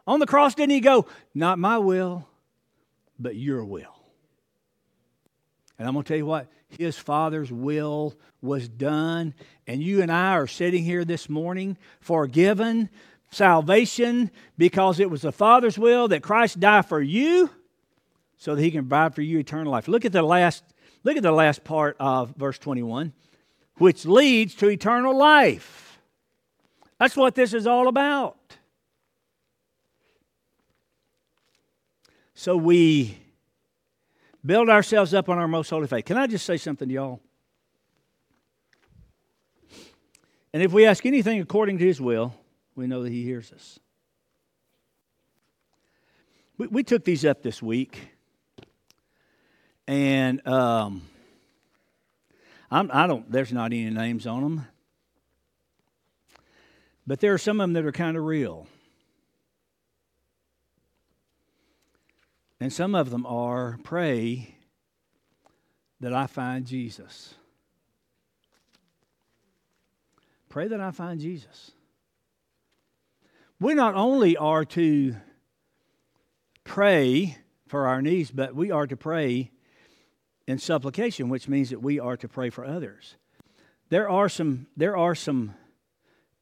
On 0.06 0.18
the 0.18 0.26
cross, 0.26 0.54
didn't 0.54 0.72
he 0.72 0.80
go, 0.80 1.06
Not 1.34 1.58
my 1.58 1.78
will, 1.78 2.26
but 3.18 3.36
your 3.36 3.64
will? 3.64 3.94
And 5.78 5.88
I'm 5.88 5.94
going 5.94 6.04
to 6.04 6.08
tell 6.08 6.16
you 6.16 6.26
what, 6.26 6.48
his 6.68 6.96
Father's 6.96 7.52
will 7.52 8.14
was 8.40 8.68
done. 8.68 9.34
And 9.66 9.82
you 9.82 10.02
and 10.02 10.10
I 10.10 10.32
are 10.32 10.46
sitting 10.46 10.84
here 10.84 11.04
this 11.04 11.28
morning 11.28 11.76
forgiven, 12.00 12.88
salvation, 13.30 14.30
because 14.58 15.00
it 15.00 15.10
was 15.10 15.22
the 15.22 15.32
Father's 15.32 15.78
will 15.78 16.08
that 16.08 16.22
Christ 16.22 16.60
died 16.60 16.86
for 16.86 17.00
you 17.00 17.50
so 18.36 18.54
that 18.54 18.62
he 18.62 18.70
can 18.70 18.82
provide 18.82 19.14
for 19.14 19.22
you 19.22 19.38
eternal 19.38 19.72
life. 19.72 19.88
Look 19.88 20.04
at 20.04 20.12
the 20.12 20.22
last, 20.22 20.64
look 21.04 21.16
at 21.16 21.22
the 21.22 21.32
last 21.32 21.64
part 21.64 21.96
of 22.00 22.34
verse 22.36 22.58
21, 22.58 23.12
which 23.76 24.04
leads 24.04 24.54
to 24.56 24.68
eternal 24.68 25.16
life. 25.16 25.91
That's 27.02 27.16
what 27.16 27.34
this 27.34 27.52
is 27.52 27.66
all 27.66 27.88
about. 27.88 28.36
So 32.32 32.56
we 32.56 33.18
build 34.46 34.68
ourselves 34.68 35.12
up 35.12 35.28
on 35.28 35.36
our 35.36 35.48
most 35.48 35.68
holy 35.68 35.88
faith. 35.88 36.04
Can 36.04 36.16
I 36.16 36.28
just 36.28 36.46
say 36.46 36.56
something 36.56 36.86
to 36.86 36.94
y'all? 36.94 37.20
And 40.54 40.62
if 40.62 40.72
we 40.72 40.86
ask 40.86 41.04
anything 41.04 41.40
according 41.40 41.78
to 41.78 41.84
his 41.84 42.00
will, 42.00 42.36
we 42.76 42.86
know 42.86 43.02
that 43.02 43.10
he 43.10 43.24
hears 43.24 43.50
us. 43.50 43.80
We, 46.56 46.68
we 46.68 46.84
took 46.84 47.04
these 47.04 47.24
up 47.24 47.42
this 47.42 47.60
week, 47.60 47.98
and 49.88 50.46
um, 50.46 51.02
I'm, 52.70 52.88
I 52.92 53.08
do 53.08 53.14
not 53.14 53.32
there's 53.32 53.52
not 53.52 53.72
any 53.72 53.90
names 53.90 54.24
on 54.24 54.42
them. 54.42 54.66
But 57.06 57.20
there 57.20 57.34
are 57.34 57.38
some 57.38 57.60
of 57.60 57.64
them 57.64 57.72
that 57.74 57.84
are 57.84 57.92
kind 57.92 58.16
of 58.16 58.24
real. 58.24 58.66
And 62.60 62.72
some 62.72 62.94
of 62.94 63.10
them 63.10 63.26
are 63.26 63.78
pray 63.82 64.56
that 66.00 66.12
I 66.12 66.26
find 66.26 66.64
Jesus. 66.64 67.34
Pray 70.48 70.68
that 70.68 70.80
I 70.80 70.90
find 70.90 71.20
Jesus. 71.20 71.72
We 73.58 73.74
not 73.74 73.94
only 73.94 74.36
are 74.36 74.64
to 74.66 75.16
pray 76.64 77.38
for 77.66 77.86
our 77.86 78.02
needs, 78.02 78.30
but 78.30 78.54
we 78.54 78.70
are 78.70 78.86
to 78.86 78.96
pray 78.96 79.50
in 80.46 80.58
supplication, 80.58 81.28
which 81.28 81.48
means 81.48 81.70
that 81.70 81.80
we 81.80 81.98
are 81.98 82.16
to 82.16 82.28
pray 82.28 82.50
for 82.50 82.64
others. 82.64 83.16
There 83.88 84.08
are 84.08 84.28
some, 84.28 84.66
there 84.76 84.96
are 84.96 85.14
some 85.14 85.54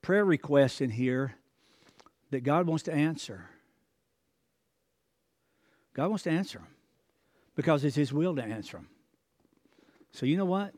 prayer 0.02 0.24
requests 0.24 0.80
in 0.80 0.90
here 0.90 1.34
that 2.30 2.44
God 2.44 2.66
wants 2.66 2.84
to 2.84 2.92
answer. 2.92 3.46
God 5.94 6.08
wants 6.08 6.24
to 6.24 6.30
answer 6.30 6.58
them 6.58 6.68
because 7.56 7.84
it's 7.84 7.96
His 7.96 8.12
will 8.12 8.34
to 8.36 8.42
answer 8.42 8.78
them. 8.78 8.88
So, 10.12 10.26
you 10.26 10.36
know 10.36 10.44
what? 10.44 10.74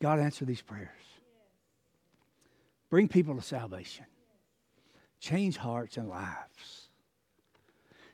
God, 0.00 0.18
answer 0.18 0.44
these 0.44 0.60
prayers. 0.60 0.88
Bring 2.90 3.06
people 3.06 3.36
to 3.36 3.42
salvation. 3.42 4.04
Change 5.20 5.56
hearts 5.56 5.96
and 5.96 6.08
lives. 6.08 6.81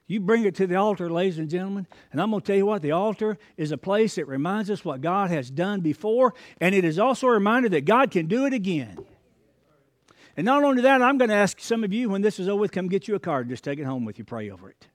You 0.08 0.20
bring 0.20 0.46
it 0.46 0.54
to 0.54 0.66
the 0.66 0.74
altar, 0.74 1.10
ladies 1.10 1.38
and 1.38 1.50
gentlemen, 1.50 1.86
and 2.10 2.20
I'm 2.20 2.30
going 2.30 2.40
to 2.40 2.46
tell 2.46 2.56
you 2.56 2.64
what 2.64 2.80
the 2.80 2.92
altar 2.92 3.36
is 3.58 3.72
a 3.72 3.78
place 3.78 4.14
that 4.14 4.26
reminds 4.26 4.70
us 4.70 4.82
what 4.82 5.02
God 5.02 5.30
has 5.30 5.50
done 5.50 5.82
before, 5.82 6.32
and 6.62 6.74
it 6.74 6.82
is 6.82 6.98
also 6.98 7.26
a 7.26 7.32
reminder 7.32 7.68
that 7.68 7.84
God 7.84 8.10
can 8.10 8.26
do 8.26 8.46
it 8.46 8.54
again. 8.54 8.96
And 10.34 10.46
not 10.46 10.64
only 10.64 10.80
that, 10.82 11.02
I'm 11.02 11.18
going 11.18 11.28
to 11.28 11.34
ask 11.36 11.60
some 11.60 11.84
of 11.84 11.92
you 11.92 12.08
when 12.08 12.22
this 12.22 12.40
is 12.40 12.48
over 12.48 12.60
with, 12.60 12.72
come 12.72 12.88
get 12.88 13.06
you 13.06 13.16
a 13.16 13.20
card. 13.20 13.50
Just 13.50 13.64
take 13.64 13.78
it 13.78 13.84
home 13.84 14.06
with 14.06 14.18
you. 14.18 14.24
Pray 14.24 14.48
over 14.50 14.70
it. 14.70 14.86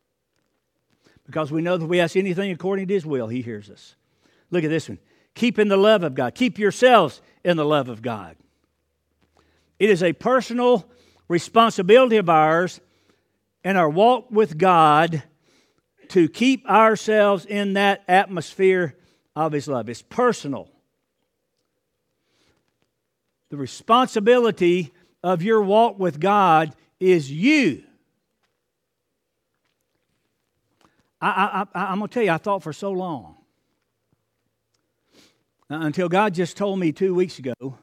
Because 1.27 1.51
we 1.51 1.61
know 1.61 1.77
that 1.77 1.85
we 1.85 1.99
ask 1.99 2.15
anything 2.15 2.49
according 2.49 2.87
to 2.87 2.93
His 2.93 3.05
will, 3.05 3.27
He 3.27 3.43
hears 3.43 3.69
us. 3.69 3.95
Look 4.49 4.63
at 4.63 4.69
this 4.69 4.89
one. 4.89 4.97
Keep 5.35 5.59
in 5.59 5.67
the 5.67 5.77
love 5.77 6.01
of 6.03 6.15
God. 6.15 6.33
Keep 6.33 6.57
yourselves 6.57 7.21
in 7.43 7.57
the 7.57 7.65
love 7.65 7.87
of 7.87 8.01
God. 8.01 8.35
It 9.79 9.89
is 9.89 10.01
a 10.01 10.13
personal 10.13 10.89
responsibility 11.27 12.17
of 12.17 12.29
ours 12.29 12.79
in 13.63 13.77
our 13.77 13.89
walk 13.89 14.29
with 14.29 14.57
God 14.57 15.23
to 16.09 16.27
keep 16.27 16.69
ourselves 16.69 17.45
in 17.45 17.73
that 17.73 18.03
atmosphere 18.07 18.95
of 19.35 19.51
His 19.51 19.67
love. 19.67 19.89
It's 19.89 20.01
personal. 20.01 20.69
The 23.49 23.57
responsibility 23.57 24.93
of 25.23 25.41
your 25.41 25.61
walk 25.61 25.99
with 25.99 26.19
God 26.19 26.75
is 26.99 27.31
you. 27.31 27.83
I, 31.21 31.65
am 31.73 31.99
going 31.99 32.09
to 32.09 32.13
tell 32.13 32.23
you, 32.23 32.31
I 32.31 32.37
thought 32.37 32.63
for 32.63 32.73
so 32.73 32.91
long 32.91 33.37
uh, 35.69 35.75
until 35.75 36.09
God 36.09 36.33
just 36.33 36.57
told 36.57 36.79
me 36.79 36.91
two 36.91 37.15
weeks 37.15 37.39
ago, 37.39 37.77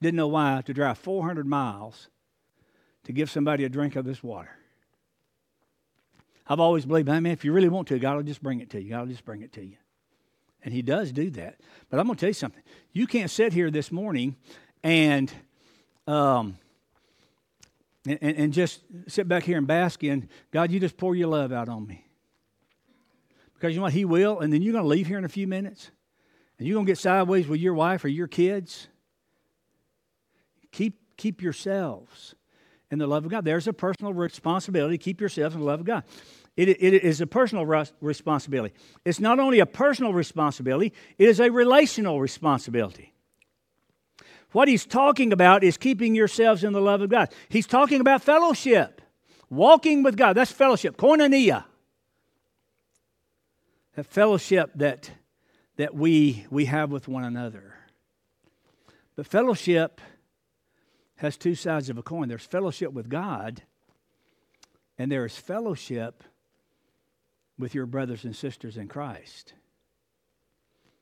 didn't 0.00 0.16
know 0.16 0.28
why, 0.28 0.62
to 0.64 0.72
drive 0.72 0.96
400 0.98 1.46
miles 1.46 2.08
to 3.04 3.12
give 3.12 3.30
somebody 3.30 3.64
a 3.64 3.68
drink 3.68 3.96
of 3.96 4.04
this 4.04 4.22
water. 4.22 4.50
I've 6.48 6.60
always 6.60 6.86
believed, 6.86 7.08
man, 7.08 7.26
if 7.26 7.44
you 7.44 7.52
really 7.52 7.68
want 7.68 7.88
to, 7.88 7.98
God 7.98 8.16
will 8.16 8.22
just 8.22 8.42
bring 8.42 8.60
it 8.60 8.70
to 8.70 8.80
you. 8.80 8.90
God 8.90 9.00
will 9.00 9.08
just 9.08 9.24
bring 9.24 9.42
it 9.42 9.52
to 9.54 9.64
you. 9.64 9.76
And 10.62 10.72
He 10.72 10.82
does 10.82 11.12
do 11.12 11.30
that. 11.30 11.60
But 11.90 11.98
I'm 11.98 12.06
going 12.06 12.16
to 12.16 12.20
tell 12.20 12.30
you 12.30 12.34
something. 12.34 12.62
You 12.92 13.06
can't 13.06 13.30
sit 13.30 13.52
here 13.52 13.70
this 13.70 13.90
morning 13.90 14.36
and, 14.82 15.32
um, 16.06 16.58
and, 18.06 18.18
and 18.22 18.52
just 18.52 18.82
sit 19.08 19.26
back 19.26 19.42
here 19.42 19.58
and 19.58 19.66
bask 19.66 20.04
in, 20.04 20.28
God, 20.52 20.70
you 20.70 20.78
just 20.78 20.96
pour 20.96 21.14
your 21.16 21.28
love 21.28 21.52
out 21.52 21.68
on 21.68 21.86
me. 21.86 22.06
Because 23.54 23.72
you 23.72 23.78
know 23.78 23.84
what? 23.84 23.92
He 23.92 24.04
will. 24.04 24.40
And 24.40 24.52
then 24.52 24.62
you're 24.62 24.72
going 24.72 24.84
to 24.84 24.88
leave 24.88 25.06
here 25.06 25.18
in 25.18 25.24
a 25.24 25.28
few 25.28 25.46
minutes. 25.46 25.90
And 26.58 26.66
you're 26.66 26.74
going 26.74 26.86
to 26.86 26.90
get 26.90 26.98
sideways 26.98 27.48
with 27.48 27.60
your 27.60 27.74
wife 27.74 28.04
or 28.04 28.08
your 28.08 28.28
kids. 28.28 28.88
Keep, 30.72 31.16
keep 31.16 31.42
yourselves 31.42 32.34
in 32.90 32.98
the 32.98 33.06
love 33.06 33.24
of 33.24 33.30
God. 33.30 33.44
There's 33.44 33.66
a 33.66 33.72
personal 33.72 34.12
responsibility. 34.12 34.98
to 34.98 35.04
Keep 35.04 35.20
yourselves 35.20 35.54
in 35.54 35.60
the 35.60 35.66
love 35.66 35.80
of 35.80 35.86
God. 35.86 36.04
It, 36.56 36.68
it 36.68 37.04
is 37.04 37.20
a 37.20 37.26
personal 37.26 37.66
responsibility. 38.00 38.74
It's 39.04 39.20
not 39.20 39.38
only 39.38 39.58
a 39.58 39.66
personal 39.66 40.14
responsibility, 40.14 40.92
it 41.18 41.28
is 41.28 41.38
a 41.38 41.50
relational 41.50 42.20
responsibility. 42.20 43.12
What 44.52 44.68
he's 44.68 44.86
talking 44.86 45.32
about 45.32 45.64
is 45.64 45.76
keeping 45.76 46.14
yourselves 46.14 46.64
in 46.64 46.72
the 46.72 46.80
love 46.80 47.02
of 47.02 47.10
God. 47.10 47.30
He's 47.50 47.66
talking 47.66 48.00
about 48.00 48.22
fellowship, 48.22 49.02
walking 49.50 50.02
with 50.02 50.16
God. 50.16 50.34
That's 50.34 50.50
fellowship, 50.50 50.96
koinonia. 50.96 51.64
That 53.96 54.06
fellowship 54.06 54.70
that, 54.76 55.10
that 55.76 55.94
we, 55.94 56.46
we 56.48 56.66
have 56.66 56.90
with 56.90 57.06
one 57.06 57.24
another. 57.24 57.74
But 59.14 59.26
fellowship 59.26 60.00
has 61.16 61.36
two 61.36 61.54
sides 61.54 61.88
of 61.88 61.98
a 61.98 62.02
coin 62.02 62.28
there's 62.28 62.44
fellowship 62.44 62.92
with 62.92 63.08
God, 63.08 63.62
and 64.98 65.10
there 65.10 65.24
is 65.24 65.36
fellowship 65.36 66.22
with 67.58 67.74
your 67.74 67.86
brothers 67.86 68.24
and 68.24 68.36
sisters 68.36 68.76
in 68.76 68.88
Christ. 68.88 69.54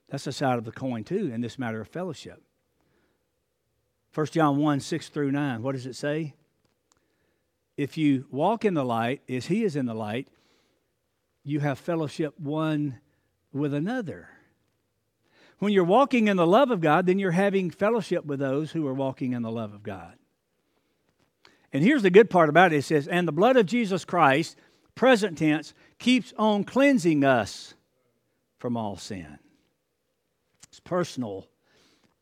That's 0.09 0.27
a 0.27 0.33
side 0.33 0.59
of 0.59 0.65
the 0.65 0.73
coin, 0.73 1.05
too, 1.05 1.31
in 1.33 1.41
this 1.41 1.59
matter 1.59 1.81
of 1.81 1.89
fellowship. 1.89 2.43
1 4.15 4.27
John 4.27 4.59
1 4.59 4.81
6 4.81 5.09
through 5.09 5.33
9, 5.33 5.63
what 5.63 5.73
does 5.73 5.87
it 5.87 5.97
say? 5.97 6.35
If 7.77 7.97
you 7.97 8.27
walk 8.31 8.65
in 8.65 8.75
the 8.75 8.85
light 8.85 9.23
as 9.29 9.47
he 9.47 9.65
is 9.65 9.75
in 9.75 9.87
the 9.87 9.95
light, 9.95 10.29
you 11.43 11.61
have 11.61 11.79
fellowship 11.79 12.39
one 12.39 13.01
with 13.53 13.75
another. 13.75 14.29
When 15.59 15.73
you're 15.73 15.85
walking 15.85 16.29
in 16.29 16.37
the 16.37 16.47
love 16.47 16.71
of 16.71 16.81
God, 16.81 17.07
then 17.07 17.19
you're 17.19 17.31
having 17.31 17.71
fellowship 17.71 18.25
with 18.25 18.41
those 18.41 18.73
who 18.73 18.87
are 18.87 18.95
walking 18.95 19.33
in 19.33 19.43
the 19.43 19.51
love 19.51 19.73
of 19.73 19.83
God. 19.83 20.15
And 21.73 21.83
here's 21.83 22.03
the 22.03 22.11
good 22.11 22.31
part 22.31 22.49
about 22.49 22.73
it 22.73 22.77
it 22.77 22.83
says, 22.83 23.09
And 23.09 23.27
the 23.27 23.33
blood 23.33 23.57
of 23.57 23.67
Jesus 23.67 24.05
Christ, 24.05 24.57
present 24.95 25.39
tense, 25.39 25.75
keeps 25.99 26.33
on 26.37 26.65
cleansing 26.65 27.25
us 27.25 27.75
from 28.59 28.77
all 28.77 28.97
sin. 28.97 29.39
It's 30.69 30.81
personal, 30.81 31.47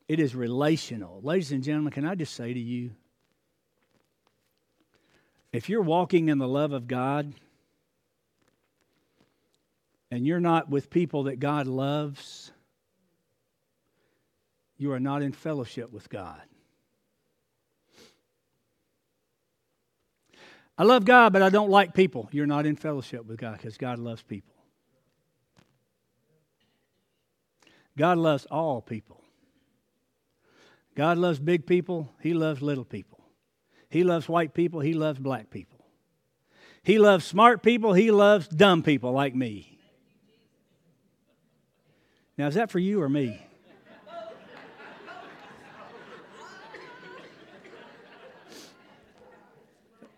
it 0.07 0.19
is 0.19 0.35
relational. 0.35 1.21
Ladies 1.21 1.51
and 1.51 1.63
gentlemen, 1.63 1.91
can 1.91 2.05
I 2.05 2.15
just 2.15 2.33
say 2.33 2.53
to 2.53 2.59
you, 2.59 2.91
if 5.51 5.69
you're 5.69 5.81
walking 5.81 6.29
in 6.29 6.39
the 6.39 6.47
love 6.47 6.71
of 6.71 6.87
God 6.87 7.31
and 10.09 10.25
you're 10.25 10.39
not 10.39 10.69
with 10.69 10.89
people 10.89 11.23
that 11.23 11.39
God 11.39 11.67
loves, 11.67 12.51
you 14.83 14.91
are 14.91 14.99
not 14.99 15.21
in 15.21 15.31
fellowship 15.31 15.93
with 15.93 16.09
God. 16.09 16.41
I 20.77 20.83
love 20.83 21.05
God, 21.05 21.31
but 21.31 21.41
I 21.41 21.49
don't 21.49 21.69
like 21.69 21.93
people. 21.93 22.27
You're 22.33 22.45
not 22.45 22.65
in 22.65 22.75
fellowship 22.75 23.25
with 23.25 23.39
God 23.39 23.53
because 23.53 23.77
God 23.77 23.97
loves 23.97 24.21
people. 24.23 24.53
God 27.97 28.17
loves 28.17 28.45
all 28.47 28.81
people. 28.81 29.21
God 30.95 31.17
loves 31.17 31.39
big 31.39 31.65
people, 31.65 32.11
He 32.19 32.33
loves 32.33 32.61
little 32.61 32.83
people. 32.83 33.23
He 33.89 34.03
loves 34.03 34.27
white 34.27 34.53
people, 34.53 34.81
He 34.81 34.93
loves 34.93 35.17
black 35.17 35.49
people. 35.49 35.79
He 36.83 36.99
loves 36.99 37.23
smart 37.23 37.63
people, 37.63 37.93
He 37.93 38.11
loves 38.11 38.49
dumb 38.49 38.83
people 38.83 39.13
like 39.13 39.33
me. 39.33 39.79
Now, 42.37 42.47
is 42.47 42.55
that 42.55 42.69
for 42.69 42.79
you 42.79 43.01
or 43.01 43.07
me? 43.07 43.39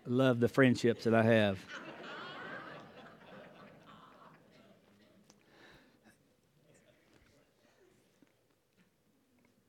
Love 0.06 0.40
the 0.40 0.48
friendships 0.48 1.04
that 1.04 1.14
I 1.14 1.22
have. 1.22 1.58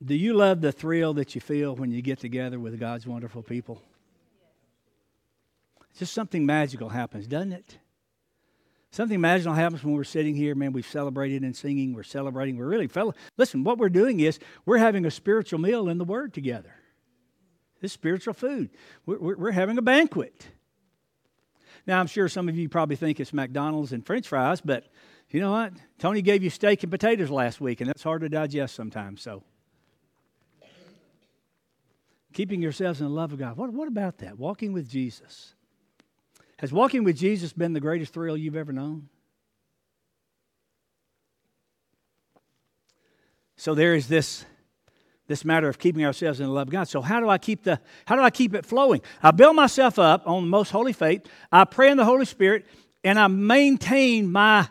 Do 0.04 0.14
you 0.14 0.32
love 0.34 0.60
the 0.60 0.72
thrill 0.72 1.14
that 1.14 1.34
you 1.34 1.40
feel 1.40 1.74
when 1.74 1.90
you 1.90 2.00
get 2.00 2.20
together 2.20 2.58
with 2.58 2.78
God's 2.78 3.06
wonderful 3.06 3.42
people? 3.42 3.82
Just 5.98 6.14
something 6.14 6.46
magical 6.46 6.88
happens, 6.88 7.26
doesn't 7.26 7.52
it? 7.52 7.78
Something 8.90 9.20
magical 9.20 9.52
happens 9.52 9.84
when 9.84 9.94
we're 9.94 10.04
sitting 10.04 10.34
here, 10.34 10.54
man. 10.54 10.72
We've 10.72 10.86
celebrated 10.86 11.42
and 11.42 11.54
singing. 11.54 11.92
We're 11.92 12.04
celebrating. 12.04 12.56
We're 12.56 12.68
really 12.68 12.86
fellow. 12.86 13.14
Listen, 13.36 13.64
what 13.64 13.78
we're 13.78 13.88
doing 13.88 14.20
is 14.20 14.38
we're 14.64 14.78
having 14.78 15.04
a 15.04 15.10
spiritual 15.10 15.58
meal 15.58 15.88
in 15.88 15.98
the 15.98 16.04
Word 16.04 16.32
together. 16.32 16.74
This 17.80 17.92
spiritual 17.92 18.34
food. 18.34 18.70
We're, 19.06 19.36
we're 19.36 19.52
having 19.52 19.78
a 19.78 19.82
banquet. 19.82 20.46
Now, 21.86 22.00
I'm 22.00 22.06
sure 22.06 22.28
some 22.28 22.48
of 22.48 22.56
you 22.56 22.68
probably 22.68 22.96
think 22.96 23.20
it's 23.20 23.32
McDonald's 23.32 23.92
and 23.92 24.04
French 24.04 24.28
fries, 24.28 24.60
but 24.60 24.86
you 25.30 25.40
know 25.40 25.52
what? 25.52 25.72
Tony 25.98 26.22
gave 26.22 26.42
you 26.42 26.50
steak 26.50 26.82
and 26.82 26.90
potatoes 26.90 27.30
last 27.30 27.60
week, 27.60 27.80
and 27.80 27.88
that's 27.88 28.02
hard 28.02 28.22
to 28.22 28.28
digest 28.28 28.74
sometimes. 28.74 29.22
So, 29.22 29.42
keeping 32.32 32.60
yourselves 32.60 33.00
in 33.00 33.06
the 33.06 33.12
love 33.12 33.32
of 33.32 33.38
God. 33.38 33.56
What, 33.56 33.72
what 33.72 33.88
about 33.88 34.18
that? 34.18 34.38
Walking 34.38 34.72
with 34.72 34.88
Jesus. 34.88 35.54
Has 36.58 36.72
walking 36.72 37.04
with 37.04 37.16
Jesus 37.16 37.52
been 37.52 37.72
the 37.72 37.80
greatest 37.80 38.12
thrill 38.12 38.36
you've 38.36 38.56
ever 38.56 38.72
known? 38.72 39.08
So 43.56 43.74
there 43.74 43.94
is 43.94 44.06
this 44.06 44.44
this 45.28 45.44
matter 45.44 45.68
of 45.68 45.78
keeping 45.78 46.04
ourselves 46.04 46.40
in 46.40 46.46
the 46.46 46.52
love 46.52 46.68
of 46.68 46.72
God. 46.72 46.88
So 46.88 47.00
how 47.00 47.20
do 47.20 47.28
I 47.28 47.38
keep 47.38 47.62
the 47.62 47.78
how 48.06 48.16
do 48.16 48.22
I 48.22 48.30
keep 48.30 48.54
it 48.54 48.66
flowing? 48.66 49.02
I 49.22 49.30
build 49.30 49.54
myself 49.54 49.98
up 49.98 50.26
on 50.26 50.42
the 50.42 50.48
most 50.48 50.70
holy 50.70 50.92
faith. 50.92 51.26
I 51.52 51.64
pray 51.64 51.90
in 51.90 51.96
the 51.96 52.04
Holy 52.04 52.24
Spirit 52.24 52.66
and 53.04 53.18
I 53.18 53.28
maintain 53.28 54.32
my 54.32 54.68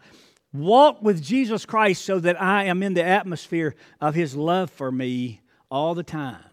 walk 0.51 1.01
with 1.01 1.23
Jesus 1.23 1.65
Christ 1.65 2.03
so 2.03 2.19
that 2.19 2.41
I 2.41 2.65
am 2.65 2.83
in 2.83 2.95
the 2.95 3.03
atmosphere 3.03 3.75
of 4.01 4.15
his 4.15 4.35
love 4.35 4.71
for 4.71 4.91
me 4.91 5.41
all 5.69 5.95
the 5.95 6.03
time. 6.03 6.43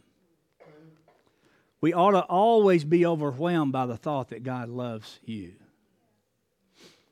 We 1.80 1.92
ought 1.92 2.12
to 2.12 2.20
always 2.22 2.84
be 2.84 3.04
overwhelmed 3.04 3.72
by 3.72 3.86
the 3.86 3.96
thought 3.96 4.30
that 4.30 4.42
God 4.42 4.68
loves 4.68 5.18
you. 5.24 5.52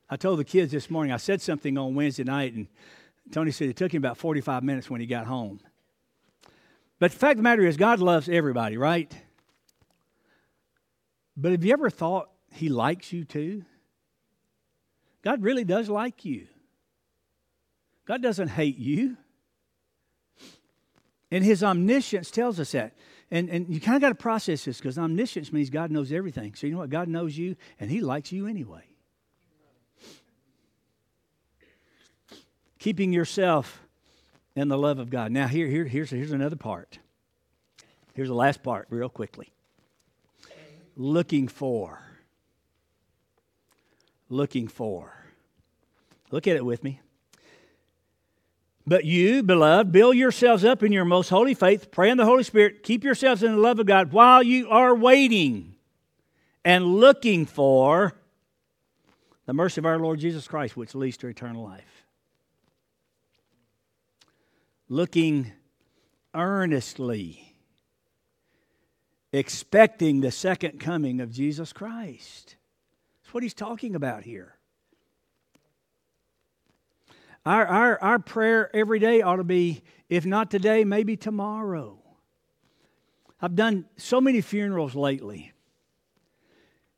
I 0.09 0.17
told 0.17 0.39
the 0.39 0.45
kids 0.45 0.73
this 0.73 0.91
morning, 0.91 1.13
I 1.13 1.19
said 1.19 1.41
something 1.41 1.77
on 1.79 1.95
Wednesday 1.95 2.25
night, 2.25 2.53
and 2.53 2.69
Tony 3.31 3.51
said 3.51 3.69
it 3.69 3.77
took 3.77 3.93
him 3.93 4.01
about 4.01 4.19
45 4.19 4.63
minutes 4.63 4.91
when 4.91 5.01
he 5.01 5.07
got 5.07 5.27
home. 5.27 5.61
But 7.03 7.11
the 7.11 7.19
fact 7.19 7.33
of 7.33 7.37
the 7.39 7.43
matter 7.43 7.67
is, 7.67 7.77
God 7.77 7.99
loves 7.99 8.29
everybody, 8.29 8.77
right? 8.77 9.13
But 11.37 11.51
have 11.51 11.65
you 11.65 11.73
ever 11.73 11.91
thought 11.91 12.31
He 12.53 12.69
likes 12.69 13.13
you 13.13 13.25
too? 13.25 13.65
God 15.23 15.43
really 15.43 15.65
does 15.65 15.89
like 15.89 16.25
you. 16.25 16.47
God 18.05 18.23
doesn't 18.23 18.47
hate 18.47 18.79
you. 18.79 19.17
And 21.33 21.45
His 21.45 21.65
omniscience 21.65 22.31
tells 22.31 22.61
us 22.61 22.71
that. 22.71 22.95
and, 23.33 23.49
and 23.51 23.69
you 23.69 23.81
kind 23.81 23.97
of 23.97 24.01
got 24.01 24.11
to 24.11 24.15
process 24.15 24.65
this 24.65 24.79
because 24.79 24.97
omniscience 24.97 25.53
means 25.53 25.71
God 25.71 25.91
knows 25.91 26.13
everything. 26.13 26.55
So 26.55 26.69
you 26.69 26.75
know 26.75 26.79
what? 26.79 26.91
God 26.91 27.09
knows 27.09 27.37
you, 27.37 27.57
and 27.81 27.91
He 27.91 28.01
likes 28.01 28.31
you 28.31 28.47
anyway. 28.47 28.85
Keeping 32.79 33.13
yourself 33.13 33.83
in 34.55 34.69
the 34.69 34.79
love 34.79 34.99
of 34.99 35.11
God. 35.11 35.33
Now, 35.33 35.47
here, 35.47 35.67
here, 35.67 35.85
here's, 35.85 36.11
here's 36.11 36.33
another 36.33 36.57
part. 36.57 36.99
Here's 38.15 38.29
the 38.29 38.35
last 38.35 38.63
part, 38.63 38.87
real 38.91 39.09
quickly. 39.09 39.53
Looking 40.97 41.49
for. 41.49 42.01
Looking 44.29 44.69
for. 44.69 45.13
Look 46.31 46.47
at 46.47 46.57
it 46.57 46.65
with 46.65 46.85
me. 46.85 47.01
But 48.87 49.05
you, 49.05 49.43
beloved, 49.43 49.93
build 49.93 50.17
yourselves 50.17 50.65
up 50.65 50.83
in 50.83 50.93
your 50.93 51.05
most 51.05 51.29
holy 51.29 51.55
faith, 51.55 51.91
pray 51.91 52.11
in 52.11 52.17
the 52.17 52.25
Holy 52.25 52.43
Spirit, 52.43 52.83
keep 52.83 53.05
yourselves 53.05 53.43
in 53.43 53.53
the 53.53 53.59
love 53.61 53.79
of 53.79 53.87
God 53.87 54.13
while 54.13 54.43
you 54.43 54.69
are 54.71 54.95
waiting 54.95 55.77
and 56.65 56.97
looking 56.97 57.47
for 57.47 58.13
the 59.47 59.53
mercy 59.53 59.81
of 59.81 59.87
our 59.87 59.99
Lord 59.99 60.19
Jesus 60.19 60.49
Christ, 60.49 60.77
which 60.77 60.95
leads 60.95 61.17
to 61.19 61.29
eternal 61.29 61.63
life. 61.63 62.02
Looking 64.93 65.51
earnestly, 66.35 67.57
expecting 69.33 70.21
the 70.21 70.31
second 70.31 70.81
coming 70.81 71.23
of 71.23 71.31
Jesus 71.31 71.73
Christ. 71.73 72.57
That's 73.23 73.33
what 73.33 73.43
he's 73.43 73.55
talking 73.55 73.95
about 73.95 74.23
here. 74.23 74.59
Our, 77.47 77.67
our, 77.67 78.03
our 78.03 78.19
prayer 78.19 78.71
every 78.77 78.99
day 78.99 79.23
ought 79.23 79.37
to 79.37 79.45
be, 79.45 79.83
if 80.11 80.27
not 80.27 80.51
today, 80.51 80.85
maybe 80.85 81.17
tomorrow. 81.17 81.99
I've 83.41 83.57
done 83.57 83.87
so 83.97 84.21
many 84.21 84.43
funerals 84.43 84.95
lately. 84.95 85.55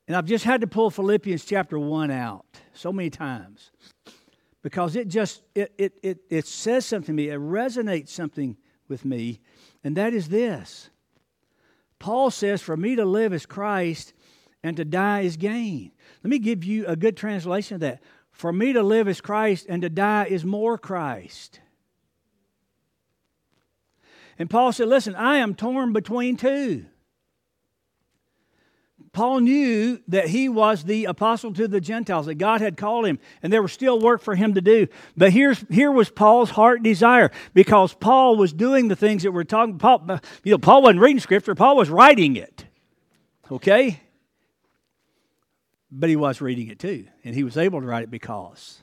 And 0.08 0.16
I've 0.16 0.26
just 0.26 0.44
had 0.44 0.62
to 0.62 0.66
pull 0.66 0.90
Philippians 0.90 1.44
chapter 1.44 1.78
1 1.78 2.10
out 2.10 2.44
so 2.72 2.92
many 2.92 3.10
times 3.10 3.70
because 4.64 4.96
it 4.96 5.06
just 5.06 5.42
it, 5.54 5.72
it, 5.78 5.96
it, 6.02 6.18
it 6.28 6.46
says 6.48 6.84
something 6.84 7.06
to 7.06 7.12
me 7.12 7.28
it 7.28 7.38
resonates 7.38 8.08
something 8.08 8.56
with 8.88 9.04
me 9.04 9.40
and 9.84 9.96
that 9.96 10.12
is 10.12 10.28
this 10.28 10.90
paul 12.00 12.32
says 12.32 12.60
for 12.60 12.76
me 12.76 12.96
to 12.96 13.04
live 13.04 13.32
is 13.32 13.46
christ 13.46 14.12
and 14.64 14.76
to 14.76 14.84
die 14.84 15.20
is 15.20 15.36
gain 15.36 15.92
let 16.24 16.30
me 16.30 16.40
give 16.40 16.64
you 16.64 16.84
a 16.86 16.96
good 16.96 17.16
translation 17.16 17.76
of 17.76 17.80
that 17.80 18.02
for 18.34 18.52
me 18.52 18.72
to 18.72 18.82
live 18.82 19.06
is 19.06 19.20
Christ, 19.20 19.66
and 19.68 19.80
to 19.82 19.88
die 19.88 20.24
is 20.24 20.44
more 20.44 20.76
Christ. 20.76 21.60
And 24.36 24.50
Paul 24.50 24.72
said, 24.72 24.88
Listen, 24.88 25.14
I 25.14 25.36
am 25.36 25.54
torn 25.54 25.92
between 25.92 26.36
two. 26.36 26.86
Paul 29.14 29.40
knew 29.40 30.00
that 30.08 30.28
he 30.28 30.48
was 30.48 30.84
the 30.84 31.04
apostle 31.04 31.54
to 31.54 31.68
the 31.68 31.80
Gentiles, 31.80 32.26
that 32.26 32.34
God 32.34 32.60
had 32.60 32.76
called 32.76 33.06
him, 33.06 33.20
and 33.42 33.52
there 33.52 33.62
was 33.62 33.72
still 33.72 34.00
work 34.00 34.20
for 34.20 34.34
him 34.34 34.54
to 34.54 34.60
do. 34.60 34.88
But 35.16 35.30
here's, 35.32 35.64
here 35.70 35.92
was 35.92 36.10
Paul's 36.10 36.50
heart 36.50 36.82
desire, 36.82 37.30
because 37.54 37.94
Paul 37.94 38.36
was 38.36 38.52
doing 38.52 38.88
the 38.88 38.96
things 38.96 39.22
that 39.22 39.32
we're 39.32 39.44
talking 39.44 39.78
Paul, 39.78 40.20
you 40.42 40.50
know, 40.50 40.58
Paul 40.58 40.82
wasn't 40.82 41.00
reading 41.00 41.20
scripture, 41.20 41.54
Paul 41.54 41.76
was 41.76 41.88
writing 41.88 42.36
it. 42.36 42.66
Okay? 43.50 44.00
But 45.90 46.10
he 46.10 46.16
was 46.16 46.40
reading 46.40 46.66
it 46.66 46.80
too, 46.80 47.06
and 47.22 47.36
he 47.36 47.44
was 47.44 47.56
able 47.56 47.80
to 47.80 47.86
write 47.86 48.02
it 48.02 48.10
because 48.10 48.82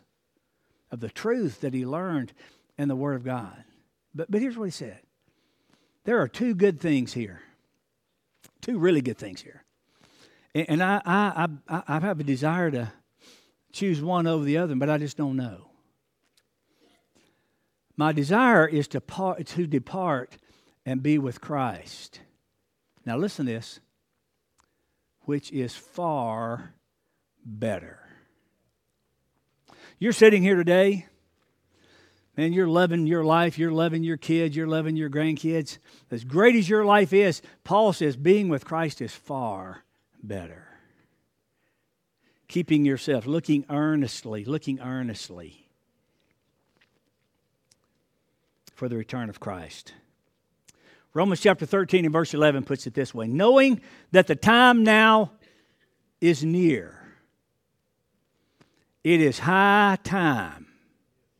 of 0.92 1.02
the 1.02 1.10
truth 1.10 1.60
that 1.62 1.74
he 1.74 1.86
learned 1.86 2.32
in 2.78 2.88
the 2.88 2.96
Word 2.96 3.18
of 3.18 3.26
God. 3.26 3.64
But, 4.16 4.32
but 4.32 4.42
here's 4.42 4.58
what 4.58 4.66
he 4.66 4.72
said 4.72 5.00
there 6.06 6.22
are 6.22 6.30
two 6.30 6.56
good 6.56 6.80
things 6.80 7.12
here, 7.12 7.42
two 8.62 8.80
really 8.80 9.02
good 9.02 9.18
things 9.18 9.42
here. 9.42 9.61
And, 10.54 10.84
I, 10.84 11.02
I, 11.06 11.48
I, 11.70 11.84
I 11.88 12.00
have 12.00 12.20
a 12.20 12.24
desire 12.24 12.72
to 12.72 12.92
choose 13.72 14.02
one 14.02 14.28
over 14.28 14.44
the 14.44 14.58
other, 14.58 14.76
but 14.76 14.90
I 14.90 14.98
just 14.98 15.18
don't 15.18 15.38
know. 15.38 15.68
My 17.96 18.12
desire 18.12 18.68
is 18.68 18.88
to, 18.90 19.02
to 19.46 19.68
depart 19.68 20.38
and 20.86 21.02
be 21.02 21.18
with 21.18 21.40
Christ. 21.40 22.20
Now, 23.06 23.18
listen 23.18 23.46
to 23.46 23.52
this, 23.54 23.80
which 25.22 25.52
is 25.52 25.76
far 25.76 26.74
better. 27.46 28.00
You're 30.00 30.14
sitting 30.14 30.42
here 30.42 30.56
today, 30.56 31.06
and 32.36 32.54
you're 32.54 32.68
loving 32.68 33.08
your 33.08 33.24
life, 33.24 33.60
you're 33.60 33.72
loving 33.72 34.04
your 34.04 34.18
kids, 34.18 34.56
you're 34.56 34.68
loving 34.68 34.96
your 34.96 35.10
grandkids. 35.10 35.78
As 36.10 36.24
great 36.24 36.56
as 36.56 36.68
your 36.68 36.84
life 36.84 37.14
is, 37.14 37.42
Paul 37.64 37.94
says 37.94 38.18
being 38.18 38.50
with 38.50 38.66
Christ 38.66 39.02
is 39.02 39.14
far 39.14 39.84
better. 40.24 40.68
Keeping 42.48 42.86
yourself, 42.86 43.26
looking 43.26 43.66
earnestly, 43.70 44.46
looking 44.46 44.80
earnestly 44.80 45.68
for 48.76 48.90
the 48.90 48.98
return 48.98 49.30
of 49.30 49.40
Christ. 49.40 49.94
Romans 51.14 51.42
chapter 51.42 51.66
13 51.66 52.06
and 52.06 52.14
verse 52.14 52.34
11 52.34 52.64
puts 52.64 52.88
it 52.88 52.94
this 52.94 53.14
way 53.14 53.28
knowing 53.28 53.82
that 54.12 54.28
the 54.28 54.36
time 54.36 54.84
now 54.84 55.32
is 56.20 56.44
near 56.44 57.02
it 59.04 59.20
is 59.20 59.40
high 59.40 59.98
time, 60.04 60.68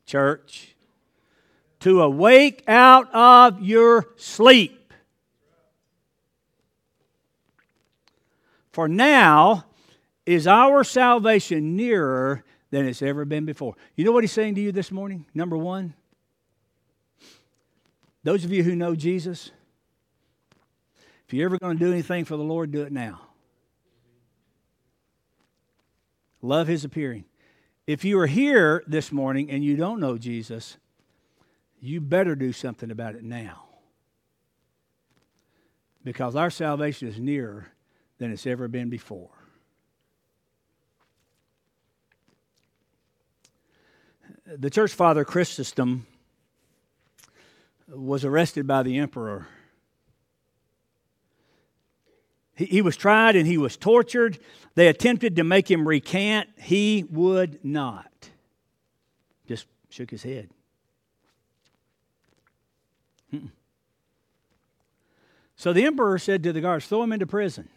church, 0.06 0.76
to 1.82 2.02
awake 2.02 2.64
out 2.68 3.14
of 3.14 3.62
your 3.62 4.08
sleep. 4.18 4.81
For 8.72 8.88
now 8.88 9.66
is 10.26 10.48
our 10.48 10.84
salvation 10.84 11.76
nearer 11.76 12.44
than 12.70 12.88
it's 12.88 13.02
ever 13.02 13.26
been 13.26 13.46
before. 13.46 13.76
You 13.96 14.06
know 14.06 14.12
what 14.12 14.24
he's 14.24 14.32
saying 14.32 14.56
to 14.56 14.62
you 14.62 14.72
this 14.72 14.92
morning? 14.92 15.26
Number 15.34 15.58
one, 15.58 15.94
those 18.24 18.46
of 18.46 18.54
you 18.54 18.64
who 18.64 18.76
know 18.76 18.96
Jesus, 18.96 19.52
if 21.28 21.34
you're 21.34 21.46
ever 21.46 21.58
going 21.58 21.78
to 21.78 21.86
do 21.86 21.92
anything 21.92 22.24
for 22.24 22.38
the 22.38 22.44
Lord, 22.44 22.72
do 22.72 22.84
it 22.84 22.92
now. 22.92 23.22
Love 26.42 26.68
his 26.68 26.86
appearing. 26.86 27.26
If 27.86 28.06
you 28.06 28.18
are 28.20 28.28
here 28.28 28.84
this 28.88 29.12
morning 29.12 29.52
and 29.52 29.64
you 29.64 29.76
don't 29.76 30.00
know 30.00 30.18
Jesus, 30.18 30.78
you 31.82 32.00
better 32.00 32.36
do 32.36 32.54
something 32.54 32.90
about 32.90 33.16
it 33.16 33.24
now. 33.24 33.66
Because 36.04 36.36
our 36.36 36.50
salvation 36.50 37.08
is 37.08 37.20
nearer 37.20 37.68
than 38.22 38.32
it's 38.32 38.46
ever 38.46 38.68
been 38.68 38.90
before. 38.90 39.32
The 44.46 44.70
church 44.70 44.94
father 44.94 45.26
Chrysostom 45.26 46.06
was 47.90 48.24
arrested 48.24 48.68
by 48.68 48.84
the 48.84 49.00
emperor 49.00 49.48
he, 52.62 52.66
he 52.66 52.82
was 52.82 52.96
tried 52.96 53.36
and 53.36 53.48
he 53.48 53.58
was 53.58 53.76
tortured. 53.76 54.38
They 54.76 54.88
attempted 54.88 55.36
to 55.38 55.44
make 55.44 55.70
him 55.70 55.88
recant. 55.88 56.50
He 56.60 57.06
would 57.10 57.66
not. 57.66 58.30
Just 59.48 59.66
shook 59.90 60.12
his 60.12 60.22
head. 60.22 60.50
Mm-mm. 63.34 63.50
So 65.56 65.74
the 65.74 65.86
emperor 65.86 66.20
said 66.20 66.44
to 66.44 66.54
the 66.54 66.62
guards, 66.62 66.86
throw 66.86 67.02
him 67.02 67.14
into 67.14 67.26
prison. 67.26 67.68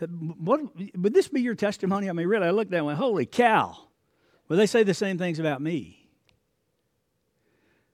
What, 0.00 0.60
would 0.96 1.14
this 1.14 1.28
be 1.28 1.40
your 1.40 1.54
testimony? 1.54 2.08
I 2.08 2.12
mean, 2.12 2.26
really, 2.26 2.46
I 2.46 2.50
looked 2.50 2.72
at 2.72 2.76
it 2.76 2.78
and 2.78 2.86
went, 2.86 2.98
holy 2.98 3.26
cow. 3.26 3.76
Well, 4.48 4.58
they 4.58 4.66
say 4.66 4.82
the 4.82 4.94
same 4.94 5.18
things 5.18 5.38
about 5.38 5.62
me. 5.62 6.08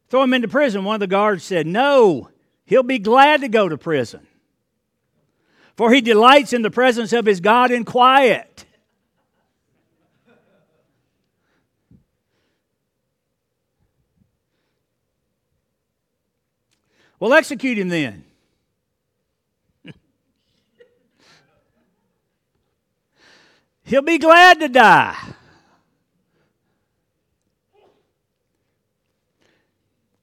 Throw 0.09 0.23
him 0.23 0.35
into 0.35 0.49
prison. 0.49 0.85
One 0.85 0.95
of 0.95 1.01
the 1.01 1.07
guards 1.07 1.45
said, 1.45 1.67
no, 1.67 2.31
he'll 2.65 2.83
be 2.83 2.98
glad 2.98 3.42
to 3.42 3.48
go 3.48 3.69
to 3.69 3.79
prison 3.79 4.27
for 5.81 5.90
he 5.90 6.03
delights 6.03 6.53
in 6.53 6.61
the 6.61 6.71
presence 6.71 7.11
of 7.15 7.25
his 7.25 7.40
God 7.40 7.71
in 7.71 7.87
quiet. 7.87 8.67
Well, 17.19 17.33
execute 17.33 17.79
him 17.79 17.88
then. 17.88 18.27
He'll 23.91 24.03
be 24.03 24.19
glad 24.19 24.61
to 24.61 24.69
die. 24.69 25.19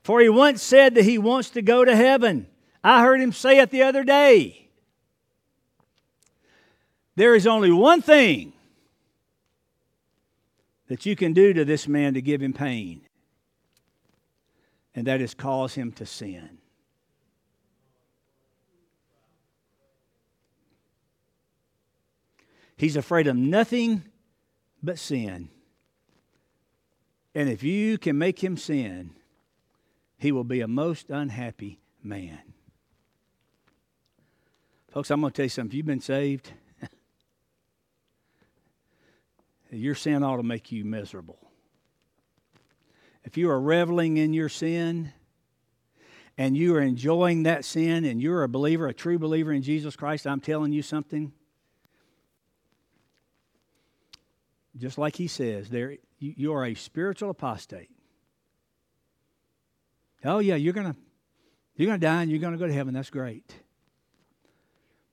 For 0.03 0.22
he 0.22 0.30
once 0.30 0.63
said 0.63 0.95
that 0.95 1.03
he 1.03 1.18
wants 1.18 1.49
to 1.49 1.61
go 1.61 1.84
to 1.84 1.93
heaven. 1.93 2.47
I 2.82 3.01
heard 3.01 3.20
him 3.20 3.34
say 3.34 3.59
it 3.59 3.70
the 3.70 3.84
other 3.84 4.05
day. 4.05 4.70
There 7.18 7.36
is 7.36 7.45
only 7.45 7.70
one 7.70 8.01
thing 8.01 8.53
that 10.88 11.05
you 11.05 11.18
can 11.18 11.34
do 11.34 11.51
to 11.51 11.65
this 11.65 11.89
man 11.89 12.13
to 12.13 12.22
give 12.22 12.41
him 12.41 12.53
pain, 12.53 13.01
and 14.95 15.05
that 15.07 15.20
is 15.20 15.34
cause 15.34 15.74
him 15.74 15.91
to 15.91 16.05
sin. 16.05 16.59
He's 22.78 22.95
afraid 22.95 23.28
of 23.28 23.36
nothing 23.36 24.03
but 24.84 24.99
sin. 24.99 25.49
And 27.34 27.49
if 27.49 27.63
you 27.63 27.97
can 27.97 28.17
make 28.17 28.43
him 28.43 28.55
sin, 28.57 29.11
he 30.17 30.32
will 30.32 30.43
be 30.43 30.61
a 30.61 30.67
most 30.67 31.09
unhappy 31.09 31.80
man. 32.03 32.39
Folks, 34.91 35.11
I'm 35.11 35.21
going 35.21 35.32
to 35.32 35.36
tell 35.36 35.45
you 35.45 35.49
something. 35.49 35.71
If 35.71 35.75
you've 35.75 35.86
been 35.86 35.99
saved, 35.99 36.51
your 39.71 39.95
sin 39.95 40.23
ought 40.23 40.38
to 40.38 40.43
make 40.43 40.71
you 40.71 40.86
miserable. 40.86 41.38
If 43.23 43.38
you 43.38 43.49
are 43.49 43.59
reveling 43.59 44.17
in 44.17 44.34
your 44.34 44.49
sin 44.49 45.11
and 46.38 46.55
you 46.55 46.75
are 46.75 46.82
enjoying 46.82 47.43
that 47.43 47.65
sin 47.65 48.05
and 48.05 48.21
you're 48.21 48.43
a 48.43 48.49
believer, 48.49 48.88
a 48.88 48.93
true 48.93 49.19
believer 49.19 49.51
in 49.51 49.61
Jesus 49.61 49.95
Christ, 49.95 50.25
I'm 50.25 50.39
telling 50.39 50.71
you 50.71 50.82
something. 50.82 51.34
Just 54.78 54.97
like 54.97 55.15
he 55.15 55.28
says, 55.28 55.69
there 55.69 55.97
you, 56.19 56.34
you 56.38 56.53
are 56.53 56.65
a 56.65 56.75
spiritual 56.75 57.30
apostate. 57.30 57.89
Oh 60.23 60.39
yeah, 60.39 60.55
you're 60.55 60.73
gonna 60.73 60.95
you're 61.75 61.88
gonna 61.88 61.97
die 61.99 62.21
and 62.21 62.32
you're 62.32 62.39
gonna 62.39 62.57
go 62.57 62.67
to 62.67 62.73
heaven. 62.73 62.93
That's 62.93 63.09
great. 63.09 63.53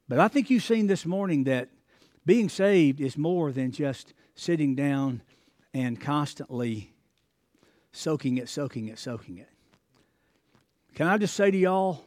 But 0.09 0.21
I 0.21 0.29
think 0.29 0.51
you've 0.51 0.62
seen 0.62 0.87
this 0.87 1.07
morning 1.07 1.45
that 1.45 1.71
being 2.27 2.49
saved 2.49 3.01
is 3.01 3.17
more 3.17 3.53
than 3.53 3.73
just 3.73 4.12
sitting 4.35 4.75
down 4.75 5.23
and 5.73 6.01
constantly 6.01 6.93
soaking 7.93 8.39
it, 8.39 8.49
soaking 8.49 8.89
it, 8.89 8.99
soaking 8.99 9.39
it. 9.39 9.49
Can 10.95 11.07
I 11.07 11.19
just 11.19 11.35
say 11.35 11.51
to 11.51 11.57
y'all, 11.57 12.05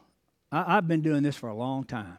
I, 0.51 0.75
have 0.75 0.87
been 0.87 1.01
doing 1.01 1.23
this 1.23 1.35
for 1.35 1.49
a 1.49 1.55
long 1.55 1.83
time. 1.83 2.17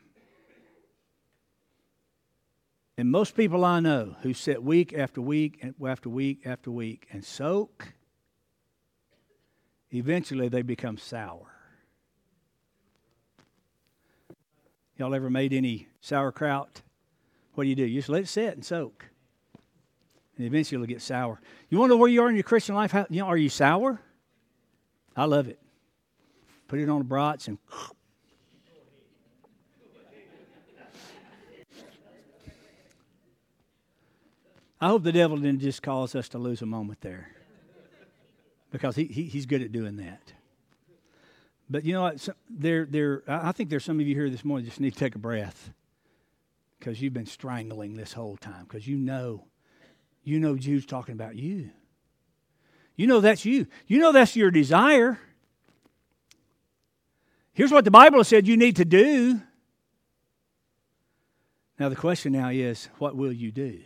And 2.98 3.12
most 3.12 3.36
people 3.36 3.64
I 3.64 3.78
know 3.78 4.16
who 4.22 4.34
sit 4.34 4.60
week 4.60 4.92
after 4.92 5.22
week 5.22 5.64
after 5.86 6.10
week 6.10 6.44
after 6.44 6.72
week 6.72 7.06
and 7.12 7.24
soak, 7.24 7.92
eventually 9.92 10.48
they 10.48 10.62
become 10.62 10.98
sour. 10.98 11.46
Y'all 14.96 15.14
ever 15.14 15.30
made 15.30 15.52
any 15.52 15.86
sauerkraut? 16.00 16.82
What 17.54 17.62
do 17.64 17.70
you 17.70 17.76
do? 17.76 17.84
You 17.84 18.00
just 18.00 18.08
let 18.08 18.22
it 18.22 18.28
sit 18.28 18.54
and 18.54 18.64
soak. 18.64 19.04
And 20.36 20.44
eventually 20.44 20.82
it'll 20.82 20.92
get 20.92 21.00
sour. 21.00 21.40
You 21.70 21.86
know 21.86 21.96
where 21.96 22.08
you 22.08 22.20
are 22.22 22.28
in 22.28 22.34
your 22.34 22.42
Christian 22.42 22.74
life? 22.74 22.90
How, 22.90 23.06
you 23.08 23.20
know, 23.20 23.28
are 23.28 23.36
you 23.36 23.48
sour? 23.48 24.00
I 25.14 25.26
love 25.26 25.46
it. 25.46 25.60
Put 26.66 26.80
it 26.80 26.88
on 26.88 26.98
the 26.98 27.04
brats 27.04 27.46
and 27.46 27.58
I 34.80 34.88
hope 34.88 35.02
the 35.02 35.12
devil 35.12 35.36
didn't 35.36 35.60
just 35.60 35.82
cause 35.82 36.14
us 36.14 36.28
to 36.30 36.38
lose 36.38 36.62
a 36.62 36.66
moment 36.66 37.00
there 37.00 37.30
because 38.70 38.94
he, 38.96 39.04
he, 39.04 39.24
he's 39.24 39.46
good 39.46 39.62
at 39.62 39.72
doing 39.72 39.96
that. 39.96 40.32
But 41.70 41.84
you 41.84 41.92
know 41.92 42.02
what? 42.02 42.28
There, 42.48 42.86
there, 42.86 43.22
I 43.26 43.52
think 43.52 43.70
there's 43.70 43.84
some 43.84 44.00
of 44.00 44.06
you 44.06 44.14
here 44.14 44.30
this 44.30 44.44
morning 44.44 44.66
just 44.66 44.80
need 44.80 44.92
to 44.92 44.98
take 44.98 45.16
a 45.16 45.18
breath 45.18 45.70
because 46.78 47.02
you've 47.02 47.12
been 47.12 47.26
strangling 47.26 47.94
this 47.94 48.12
whole 48.12 48.36
time 48.36 48.64
because 48.64 48.86
you 48.86 48.96
know, 48.96 49.44
you 50.22 50.38
know 50.38 50.56
Jude's 50.56 50.86
talking 50.86 51.14
about 51.14 51.34
you. 51.34 51.70
You 52.96 53.06
know 53.06 53.20
that's 53.20 53.44
you. 53.44 53.66
You 53.86 53.98
know 53.98 54.12
that's 54.12 54.34
your 54.34 54.50
desire. 54.50 55.18
Here's 57.52 57.72
what 57.72 57.84
the 57.84 57.90
Bible 57.90 58.22
said 58.24 58.46
you 58.46 58.56
need 58.56 58.76
to 58.76 58.84
do. 58.84 59.40
Now, 61.78 61.88
the 61.88 61.96
question 61.96 62.32
now 62.32 62.48
is 62.48 62.88
what 62.98 63.16
will 63.16 63.32
you 63.32 63.52
do? 63.52 63.80